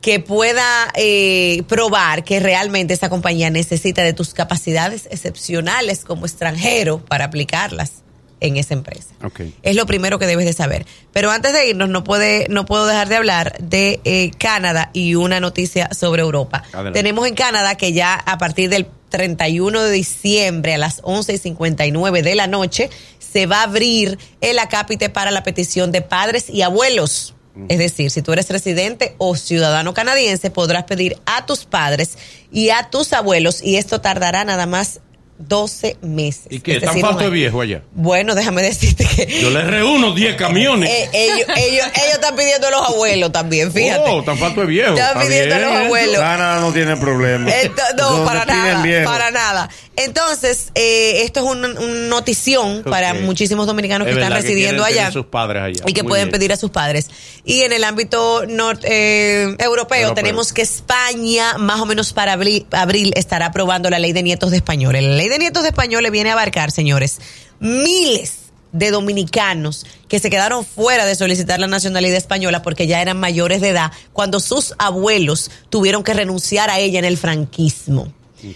que 0.01 0.21
pueda 0.21 0.93
eh, 0.95 1.63
probar 1.67 2.23
que 2.23 2.39
realmente 2.39 2.95
esa 2.95 3.09
compañía 3.09 3.51
necesita 3.51 4.03
de 4.05 4.13
tus 4.13 4.33
capacidades 4.35 5.07
excepcionales 5.11 6.05
como 6.05 6.27
extranjero 6.27 7.05
para 7.05 7.25
aplicarlas 7.25 8.05
en 8.41 8.57
esa 8.57 8.75
empresa. 8.75 9.15
Es 9.63 9.77
lo 9.77 9.87
primero 9.87 10.19
que 10.19 10.27
debes 10.27 10.47
de 10.47 10.53
saber. 10.53 10.87
Pero 11.13 11.31
antes 11.31 11.53
de 11.53 11.69
irnos, 11.69 11.89
no, 11.89 12.05
puede, 12.05 12.47
no 12.49 12.67
puedo 12.67 12.87
dejar 12.87 13.09
de 13.09 13.17
hablar 13.17 13.57
de 13.61 14.01
eh, 14.05 14.31
Canadá 14.39 14.91
y 14.93 15.15
una 15.15 15.41
noticia 15.41 15.89
sobre 15.93 16.23
Europa. 16.23 16.63
Adelante. 16.73 16.99
Tenemos 16.99 17.27
en 17.27 17.35
Canadá 17.35 17.77
que 17.77 17.93
ya 17.93 18.15
a 18.15 18.39
partir 18.39 18.71
del 18.71 18.87
31 19.09 19.83
de 19.83 19.91
diciembre 19.91 20.75
a 20.75 20.79
las 20.79 21.01
11 21.03 21.35
y 21.35 21.39
59 21.39 22.23
de 22.23 22.35
la 22.35 22.47
noche 22.47 22.91
se 23.19 23.47
va 23.47 23.61
a 23.61 23.65
abrir 23.65 24.19
el 24.41 24.59
acápite 24.59 25.09
para 25.09 25.31
la 25.31 25.43
petición 25.43 25.93
de 25.93 26.03
padres 26.03 26.49
y 26.51 26.63
abuelos. 26.63 27.35
Es 27.69 27.79
decir, 27.79 28.11
si 28.13 28.23
tú 28.23 28.33
eres 28.33 28.49
residente 28.51 29.17
o 29.19 29.35
ciudadano 29.35 29.93
canadiense, 29.93 30.49
podrás 30.49 30.85
pedir 30.85 31.19
a 31.27 31.45
tus 31.45 31.65
padres 31.65 32.17
y 32.53 32.71
a 32.71 32.89
tus 32.91 33.13
abuelos 33.13 33.63
y 33.63 33.77
esto 33.77 34.01
tardará 34.01 34.45
nada 34.45 34.67
más 34.67 35.01
12 35.39 35.97
meses. 36.03 36.47
¿Y 36.51 36.61
qué? 36.61 36.73
Es 36.77 36.83
¿Están 36.83 37.01
falto 37.01 37.25
de 37.25 37.31
viejo 37.31 37.61
allá? 37.61 37.83
Bueno, 37.93 38.35
déjame 38.35 38.63
decirte 38.63 39.05
que 39.07 39.41
Yo 39.41 39.51
le 39.51 39.63
reúno 39.63 40.13
10 40.15 40.37
camiones. 40.37 40.91
eh, 40.91 41.09
ellos, 41.13 41.49
ellos, 41.57 41.87
ellos 41.95 42.15
están 42.15 42.35
pidiendo 42.37 42.67
a 42.67 42.71
los 42.71 42.83
abuelos 42.89 43.33
también, 43.33 43.73
fíjate. 43.73 44.03
Oh, 44.11 44.21
están 44.21 44.37
falto 44.39 44.61
de 44.63 44.67
viejo. 44.67 44.95
Están 44.95 45.09
Está 45.09 45.21
pidiendo 45.23 45.55
a 45.55 45.59
los 45.59 45.71
eso. 45.73 45.85
abuelos. 45.85 46.17
Canadá 46.21 46.61
no 46.61 46.73
tiene 46.73 46.97
problema. 46.97 47.51
No, 47.97 48.25
para 48.25 48.45
nada, 48.45 48.83
viejo. 48.83 49.05
para 49.11 49.31
nada. 49.31 49.69
Entonces, 49.97 50.71
eh, 50.77 51.23
esto 51.25 51.41
es 51.41 51.47
un, 51.47 51.65
un 51.79 52.09
notición 52.09 52.83
para 52.85 53.15
muchísimos 53.15 53.67
dominicanos 53.67 54.07
que 54.07 54.13
Es 54.13 54.17
están 54.19 54.33
que 54.33 54.41
residiendo 54.43 54.85
quieren 54.85 55.03
allá. 55.05 55.13
sus 55.13 55.27
padres 55.27 55.63
allá. 55.63 55.83
Y 55.87 55.93
que 55.93 56.03
Muy 56.03 56.11
pueden 56.11 56.27
bien. 56.27 56.33
pedir 56.33 56.53
a 56.53 56.57
sus 56.57 56.71
padres. 56.71 57.09
Y 57.45 57.63
en 57.63 57.73
el 57.73 57.83
ámbito 57.85 58.45
nor- 58.45 58.79
eh, 58.85 59.43
europeo, 59.59 59.69
Europeo. 60.03 60.15
tenemos 60.15 60.53
que 60.53 60.63
España, 60.63 61.59
más 61.59 61.81
o 61.81 61.87
menos 61.87 62.13
para 62.13 62.33
abril, 62.35 62.67
abril, 62.71 63.13
estará 63.17 63.47
aprobando 63.47 63.91
la 63.91 63.99
ley 63.99 64.13
de 64.13 64.23
nietos 64.23 64.51
de 64.51 64.59
españoles. 64.59 65.03
La 65.03 65.15
ley 65.17 65.28
de 65.29 65.39
nietos 65.39 65.63
de 65.63 65.71
españoles 65.71 66.11
viene 66.11 66.31
a 66.31 66.35
abarcar, 66.35 66.71
señores, 66.71 67.19
miles 67.61 68.49
de 68.73 68.91
dominicanos 68.91 69.87
que 70.09 70.19
se 70.19 70.31
quedaron 70.31 70.65
fuera 70.65 71.07
de 71.07 71.15
solicitar 71.15 71.59
la 71.59 71.67
nacionalidad 71.67 72.17
española 72.17 72.63
porque 72.63 72.87
ya 72.87 73.01
eran 73.01 73.19
mayores 73.19 73.61
de 73.61 73.71
edad 73.71 73.93
cuando 74.13 74.41
sus 74.41 74.75
abuelos 74.79 75.51
tuvieron 75.71 76.03
que 76.03 76.15
renunciar 76.15 76.71
a 76.71 76.79
ella 76.79 76.99
en 76.99 77.05
el 77.05 77.17
franquismo. 77.17 78.13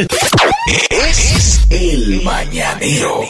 Es 0.90 1.60
el 1.70 2.22
mañanero. 2.22 3.22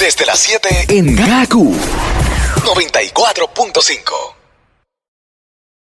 Desde 0.00 0.26
las 0.26 0.38
7 0.40 0.86
en 0.88 1.14
Gaku 1.14 1.72
94.5. 1.72 4.41